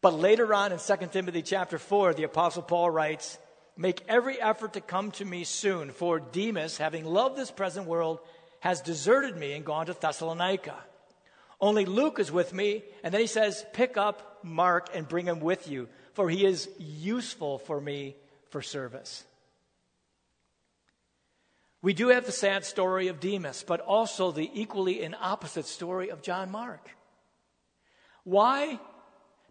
But 0.01 0.15
later 0.15 0.51
on 0.55 0.71
in 0.71 0.79
2 0.79 1.07
Timothy 1.11 1.43
chapter 1.43 1.77
4, 1.77 2.15
the 2.15 2.23
apostle 2.23 2.63
Paul 2.63 2.89
writes, 2.89 3.37
Make 3.77 4.01
every 4.07 4.41
effort 4.41 4.73
to 4.73 4.81
come 4.81 5.11
to 5.11 5.23
me 5.23 5.43
soon, 5.43 5.91
for 5.91 6.19
Demas, 6.19 6.79
having 6.79 7.05
loved 7.05 7.37
this 7.37 7.51
present 7.51 7.85
world, 7.85 8.17
has 8.61 8.81
deserted 8.81 9.37
me 9.37 9.53
and 9.53 9.63
gone 9.63 9.85
to 9.85 9.93
Thessalonica. 9.93 10.77
Only 11.59 11.85
Luke 11.85 12.17
is 12.19 12.31
with 12.31 12.53
me. 12.53 12.83
And 13.03 13.13
then 13.13 13.21
he 13.21 13.27
says, 13.27 13.63
Pick 13.71 13.97
up 13.97 14.39
Mark 14.41 14.89
and 14.95 15.07
bring 15.07 15.27
him 15.27 15.41
with 15.41 15.67
you, 15.67 15.89
for 16.15 16.27
he 16.27 16.43
is 16.43 16.67
useful 16.79 17.59
for 17.59 17.79
me 17.79 18.15
for 18.49 18.63
service. 18.63 19.23
We 21.81 21.93
do 21.93 22.09
have 22.09 22.25
the 22.25 22.31
sad 22.31 22.63
story 22.63 23.07
of 23.07 23.19
Demas, 23.19 23.63
but 23.65 23.79
also 23.79 24.31
the 24.31 24.49
equally 24.53 25.03
and 25.03 25.15
opposite 25.19 25.65
story 25.65 26.09
of 26.09 26.21
John 26.21 26.51
Mark. 26.51 26.91
Why? 28.23 28.79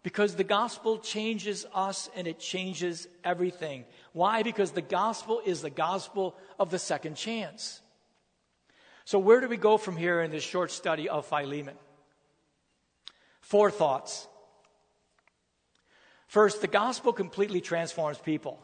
Because 0.01 0.35
the 0.35 0.45
gospel 0.45 0.97
changes 0.97 1.65
us 1.73 2.09
and 2.15 2.27
it 2.27 2.39
changes 2.39 3.07
everything. 3.23 3.83
Why? 4.13 4.43
Because 4.43 4.71
the 4.71 4.81
gospel 4.81 5.41
is 5.45 5.61
the 5.61 5.69
gospel 5.69 6.35
of 6.57 6.71
the 6.71 6.79
second 6.79 7.15
chance. 7.15 7.81
So, 9.03 9.19
where 9.19 9.41
do 9.41 9.49
we 9.49 9.57
go 9.57 9.77
from 9.77 9.97
here 9.97 10.21
in 10.21 10.31
this 10.31 10.43
short 10.43 10.71
study 10.71 11.09
of 11.09 11.25
Philemon? 11.25 11.75
Four 13.41 13.71
thoughts. 13.71 14.27
First, 16.27 16.61
the 16.61 16.67
gospel 16.67 17.11
completely 17.11 17.59
transforms 17.59 18.17
people. 18.17 18.57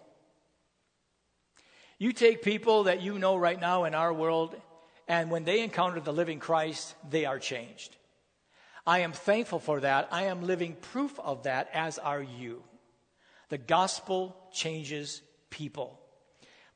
You 2.00 2.14
take 2.14 2.44
people 2.44 2.84
that 2.84 3.02
you 3.02 3.18
know 3.18 3.36
right 3.36 3.60
now 3.60 3.86
in 3.86 3.96
our 3.96 4.14
world, 4.14 4.56
and 5.08 5.32
when 5.32 5.46
they 5.46 5.62
encounter 5.62 6.00
the 6.00 6.14
living 6.14 6.40
Christ, 6.40 6.94
they 7.10 7.26
are 7.26 7.40
changed. 7.40 7.96
I 8.86 9.00
am 9.00 9.12
thankful 9.12 9.60
for 9.60 9.80
that. 9.82 10.08
I 10.12 10.24
am 10.24 10.46
living 10.46 10.76
proof 10.76 11.20
of 11.20 11.44
that, 11.44 11.70
as 11.74 11.98
are 11.98 12.22
you. 12.22 12.64
The 13.50 13.58
gospel 13.58 14.36
changes 14.52 15.22
people. 15.50 16.00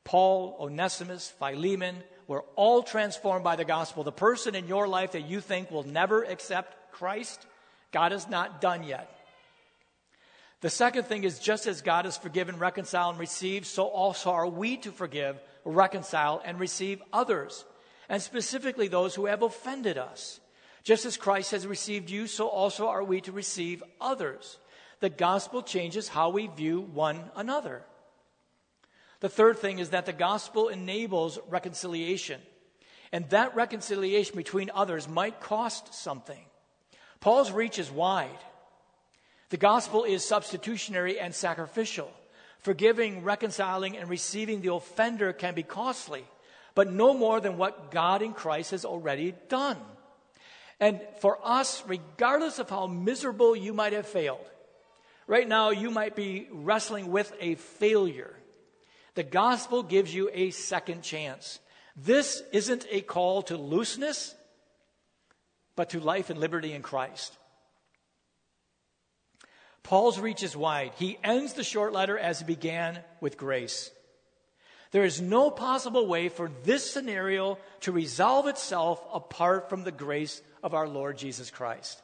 Paul, 0.04 0.56
Onesimus, 0.58 1.32
Philemon 1.38 2.02
were 2.26 2.44
all 2.56 2.82
transformed 2.82 3.44
by 3.44 3.56
the 3.56 3.64
gospel. 3.64 4.04
The 4.04 4.12
person 4.12 4.54
in 4.54 4.66
your 4.66 4.88
life 4.88 5.12
that 5.12 5.28
you 5.28 5.40
think 5.40 5.70
will 5.70 5.84
never 5.84 6.24
accept 6.24 6.92
Christ, 6.92 7.46
God 7.92 8.12
is 8.12 8.28
not 8.28 8.60
done 8.60 8.84
yet. 8.84 9.08
The 10.62 10.70
second 10.70 11.04
thing 11.04 11.24
is 11.24 11.40
just 11.40 11.66
as 11.66 11.82
God 11.82 12.04
has 12.04 12.16
forgiven, 12.16 12.56
reconciled, 12.56 13.14
and 13.14 13.20
received, 13.20 13.66
so 13.66 13.84
also 13.84 14.30
are 14.30 14.46
we 14.46 14.76
to 14.78 14.92
forgive, 14.92 15.40
reconcile, 15.64 16.40
and 16.44 16.58
receive 16.58 17.02
others, 17.12 17.64
and 18.08 18.22
specifically 18.22 18.86
those 18.86 19.16
who 19.16 19.26
have 19.26 19.42
offended 19.42 19.98
us. 19.98 20.38
Just 20.84 21.04
as 21.04 21.16
Christ 21.16 21.50
has 21.50 21.66
received 21.66 22.10
you, 22.10 22.28
so 22.28 22.46
also 22.46 22.86
are 22.86 23.02
we 23.02 23.20
to 23.22 23.32
receive 23.32 23.82
others. 24.00 24.58
The 25.00 25.10
gospel 25.10 25.62
changes 25.62 26.06
how 26.06 26.30
we 26.30 26.46
view 26.46 26.80
one 26.80 27.30
another. 27.34 27.82
The 29.18 29.28
third 29.28 29.58
thing 29.58 29.80
is 29.80 29.90
that 29.90 30.06
the 30.06 30.12
gospel 30.12 30.68
enables 30.68 31.40
reconciliation, 31.48 32.40
and 33.10 33.28
that 33.30 33.56
reconciliation 33.56 34.36
between 34.36 34.70
others 34.72 35.08
might 35.08 35.40
cost 35.40 35.92
something. 35.92 36.44
Paul's 37.18 37.50
reach 37.50 37.80
is 37.80 37.90
wide. 37.90 38.30
The 39.52 39.58
gospel 39.58 40.04
is 40.04 40.24
substitutionary 40.24 41.20
and 41.20 41.34
sacrificial. 41.34 42.10
Forgiving, 42.60 43.22
reconciling, 43.22 43.98
and 43.98 44.08
receiving 44.08 44.62
the 44.62 44.72
offender 44.72 45.34
can 45.34 45.54
be 45.54 45.62
costly, 45.62 46.24
but 46.74 46.90
no 46.90 47.12
more 47.12 47.38
than 47.38 47.58
what 47.58 47.90
God 47.90 48.22
in 48.22 48.32
Christ 48.32 48.70
has 48.70 48.86
already 48.86 49.34
done. 49.50 49.76
And 50.80 51.02
for 51.20 51.38
us, 51.44 51.82
regardless 51.86 52.60
of 52.60 52.70
how 52.70 52.86
miserable 52.86 53.54
you 53.54 53.74
might 53.74 53.92
have 53.92 54.06
failed, 54.06 54.50
right 55.26 55.46
now 55.46 55.68
you 55.68 55.90
might 55.90 56.16
be 56.16 56.48
wrestling 56.50 57.12
with 57.12 57.30
a 57.38 57.56
failure. 57.56 58.34
The 59.16 59.22
gospel 59.22 59.82
gives 59.82 60.14
you 60.14 60.30
a 60.32 60.48
second 60.52 61.02
chance. 61.02 61.60
This 61.94 62.42
isn't 62.52 62.86
a 62.90 63.02
call 63.02 63.42
to 63.42 63.58
looseness, 63.58 64.34
but 65.76 65.90
to 65.90 66.00
life 66.00 66.30
and 66.30 66.40
liberty 66.40 66.72
in 66.72 66.80
Christ. 66.80 67.36
Paul's 69.82 70.18
reach 70.18 70.42
is 70.42 70.56
wide. 70.56 70.92
He 70.96 71.18
ends 71.24 71.54
the 71.54 71.64
short 71.64 71.92
letter 71.92 72.18
as 72.18 72.38
he 72.38 72.44
began 72.44 73.00
with 73.20 73.36
grace. 73.36 73.90
There 74.92 75.04
is 75.04 75.20
no 75.20 75.50
possible 75.50 76.06
way 76.06 76.28
for 76.28 76.50
this 76.64 76.88
scenario 76.88 77.58
to 77.80 77.92
resolve 77.92 78.46
itself 78.46 79.02
apart 79.12 79.68
from 79.68 79.84
the 79.84 79.92
grace 79.92 80.42
of 80.62 80.74
our 80.74 80.86
Lord 80.86 81.16
Jesus 81.16 81.50
Christ. 81.50 82.00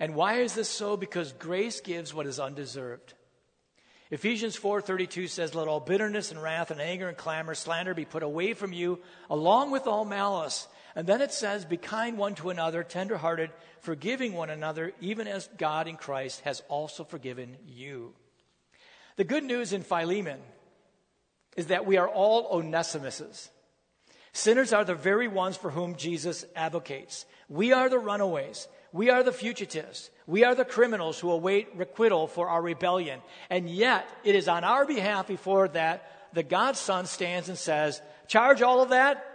And 0.00 0.14
why 0.14 0.40
is 0.40 0.54
this 0.54 0.68
so? 0.68 0.96
Because 0.96 1.32
grace 1.32 1.80
gives 1.80 2.12
what 2.12 2.26
is 2.26 2.38
undeserved. 2.38 3.14
Ephesians 4.10 4.56
4:32 4.56 5.28
says 5.28 5.54
let 5.54 5.68
all 5.68 5.80
bitterness 5.80 6.30
and 6.30 6.42
wrath 6.42 6.70
and 6.70 6.80
anger 6.80 7.08
and 7.08 7.16
clamor 7.16 7.54
slander 7.54 7.94
be 7.94 8.04
put 8.04 8.22
away 8.22 8.54
from 8.54 8.72
you 8.72 9.00
along 9.28 9.70
with 9.70 9.86
all 9.86 10.04
malice 10.04 10.66
and 10.98 11.06
then 11.06 11.20
it 11.20 11.32
says, 11.32 11.64
Be 11.64 11.76
kind 11.76 12.18
one 12.18 12.34
to 12.34 12.50
another, 12.50 12.82
tenderhearted, 12.82 13.50
forgiving 13.82 14.32
one 14.32 14.50
another, 14.50 14.92
even 15.00 15.28
as 15.28 15.48
God 15.56 15.86
in 15.86 15.94
Christ 15.94 16.40
has 16.40 16.60
also 16.66 17.04
forgiven 17.04 17.56
you. 17.68 18.14
The 19.14 19.22
good 19.22 19.44
news 19.44 19.72
in 19.72 19.84
Philemon 19.84 20.40
is 21.56 21.68
that 21.68 21.86
we 21.86 21.98
are 21.98 22.08
all 22.08 22.60
Onesimuses. 22.60 23.50
Sinners 24.32 24.72
are 24.72 24.84
the 24.84 24.96
very 24.96 25.28
ones 25.28 25.56
for 25.56 25.70
whom 25.70 25.94
Jesus 25.94 26.44
advocates. 26.56 27.26
We 27.48 27.72
are 27.72 27.88
the 27.88 28.00
runaways. 28.00 28.66
We 28.92 29.08
are 29.08 29.22
the 29.22 29.30
fugitives. 29.30 30.10
We 30.26 30.42
are 30.42 30.56
the 30.56 30.64
criminals 30.64 31.20
who 31.20 31.30
await 31.30 31.68
requital 31.76 32.26
for 32.26 32.48
our 32.48 32.60
rebellion. 32.60 33.20
And 33.50 33.70
yet, 33.70 34.08
it 34.24 34.34
is 34.34 34.48
on 34.48 34.64
our 34.64 34.84
behalf 34.84 35.28
before 35.28 35.68
that 35.68 36.10
the 36.32 36.42
God's 36.42 36.80
Son 36.80 37.06
stands 37.06 37.48
and 37.48 37.56
says, 37.56 38.02
Charge 38.26 38.62
all 38.62 38.82
of 38.82 38.88
that 38.88 39.27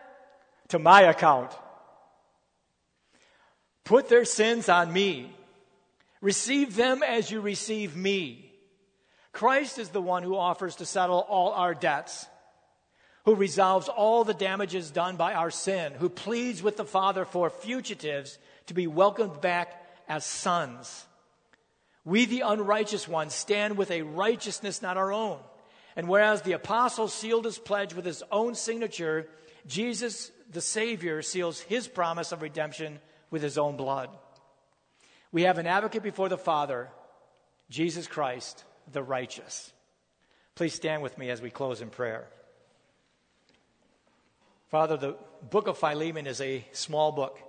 to 0.73 0.79
my 0.79 1.03
account. 1.03 1.51
Put 3.83 4.09
their 4.09 4.25
sins 4.25 4.69
on 4.69 4.91
me. 4.91 5.31
Receive 6.19 6.75
them 6.75 7.03
as 7.03 7.29
you 7.29 7.41
receive 7.41 7.95
me. 7.95 8.51
Christ 9.33 9.77
is 9.77 9.89
the 9.89 10.01
one 10.01 10.23
who 10.23 10.35
offers 10.35 10.77
to 10.77 10.87
settle 10.87 11.19
all 11.29 11.51
our 11.51 11.75
debts, 11.75 12.25
who 13.25 13.35
resolves 13.35 13.87
all 13.87 14.23
the 14.23 14.33
damages 14.33 14.89
done 14.89 15.15
by 15.15 15.35
our 15.35 15.51
sin, 15.51 15.93
who 15.93 16.09
pleads 16.09 16.63
with 16.63 16.75
the 16.75 16.85
Father 16.85 17.23
for 17.23 17.51
fugitives 17.51 18.39
to 18.65 18.73
be 18.73 18.87
welcomed 18.87 19.41
back 19.41 19.79
as 20.09 20.25
sons. 20.25 21.05
We, 22.03 22.25
the 22.25 22.41
unrighteous 22.41 23.07
ones, 23.07 23.35
stand 23.35 23.77
with 23.77 23.91
a 23.91 24.01
righteousness 24.01 24.81
not 24.81 24.97
our 24.97 25.13
own. 25.13 25.37
And 25.95 26.09
whereas 26.09 26.41
the 26.41 26.53
apostle 26.53 27.09
sealed 27.09 27.45
his 27.45 27.59
pledge 27.59 27.93
with 27.93 28.05
his 28.05 28.23
own 28.31 28.55
signature, 28.55 29.27
Jesus 29.67 30.31
the 30.51 30.61
Savior 30.61 31.21
seals 31.21 31.59
his 31.61 31.87
promise 31.87 32.31
of 32.31 32.41
redemption 32.41 32.99
with 33.29 33.41
his 33.41 33.57
own 33.57 33.77
blood. 33.77 34.09
We 35.31 35.43
have 35.43 35.57
an 35.57 35.67
advocate 35.67 36.03
before 36.03 36.29
the 36.29 36.37
Father, 36.37 36.89
Jesus 37.69 38.07
Christ, 38.07 38.63
the 38.91 39.01
righteous. 39.01 39.71
Please 40.55 40.73
stand 40.73 41.01
with 41.01 41.17
me 41.17 41.29
as 41.29 41.41
we 41.41 41.49
close 41.49 41.81
in 41.81 41.89
prayer. 41.89 42.27
Father, 44.69 44.97
the 44.97 45.15
book 45.49 45.67
of 45.67 45.77
Philemon 45.77 46.27
is 46.27 46.41
a 46.41 46.65
small 46.71 47.11
book. 47.11 47.39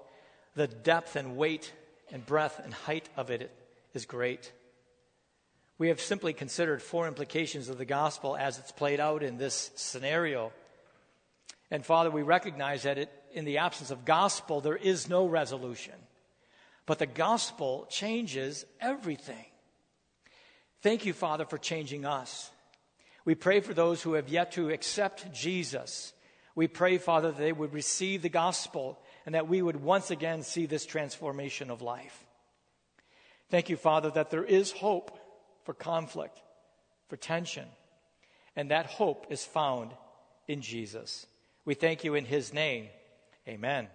The 0.55 0.67
depth 0.67 1.17
and 1.17 1.37
weight 1.37 1.73
and 2.11 2.25
breadth 2.25 2.61
and 2.63 2.73
height 2.73 3.09
of 3.17 3.31
it 3.31 3.51
is 3.93 4.07
great. 4.07 4.53
We 5.77 5.89
have 5.89 6.01
simply 6.01 6.33
considered 6.33 6.81
four 6.83 7.09
implications 7.09 7.69
of 7.69 7.79
the 7.79 7.85
gospel 7.85 8.37
as 8.37 8.59
it's 8.59 8.73
played 8.73 9.01
out 9.01 9.23
in 9.23 9.37
this 9.37 9.71
scenario. 9.75 10.53
And 11.75 11.85
Father, 11.85 12.09
we 12.09 12.23
recognize 12.23 12.85
that 12.85 12.99
it, 12.99 13.11
in 13.33 13.45
the 13.45 13.59
absence 13.59 13.91
of 13.91 14.05
gospel, 14.05 14.61
there 14.61 14.77
is 14.77 15.09
no 15.09 15.27
resolution. 15.27 15.95
But 16.87 17.01
the 17.01 17.07
gospel 17.07 17.89
changes 17.91 18.65
everything. 18.81 19.45
Thank 20.83 21.05
you, 21.05 21.13
Father, 21.13 21.45
for 21.45 21.59
changing 21.59 22.05
us. 22.05 22.49
We 23.25 23.35
pray 23.35 23.59
for 23.59 23.75
those 23.75 24.01
who 24.01 24.13
have 24.13 24.29
yet 24.29 24.53
to 24.53 24.71
accept 24.71 25.33
Jesus. 25.35 26.13
We 26.55 26.69
pray, 26.69 26.97
Father, 26.99 27.33
that 27.33 27.39
they 27.39 27.53
would 27.53 27.75
receive 27.75 28.23
the 28.23 28.29
gospel 28.29 29.01
and 29.27 29.35
that 29.35 29.49
we 29.49 29.61
would 29.61 29.83
once 29.83 30.13
again 30.13 30.45
see 30.45 30.67
this 30.67 30.87
transformation 30.87 31.73
of 31.73 31.83
life. 31.83 32.25
Thank 33.51 33.69
you, 33.69 33.77
Father, 33.77 34.13
that 34.13 34.31
there 34.31 34.45
is 34.45 34.71
hope 34.71 35.19
for 35.65 35.75
conflict, 35.75 36.41
for 37.09 37.17
tension, 37.17 37.67
and 38.55 38.71
that 38.71 38.87
hope 38.87 39.27
is 39.29 39.45
found 39.45 39.91
in 40.47 40.61
Jesus. 40.61 41.27
We 41.65 41.75
thank 41.75 42.05
you 42.05 42.15
in 42.15 42.25
his 42.25 42.53
name. 42.53 42.89
Amen. 43.49 43.89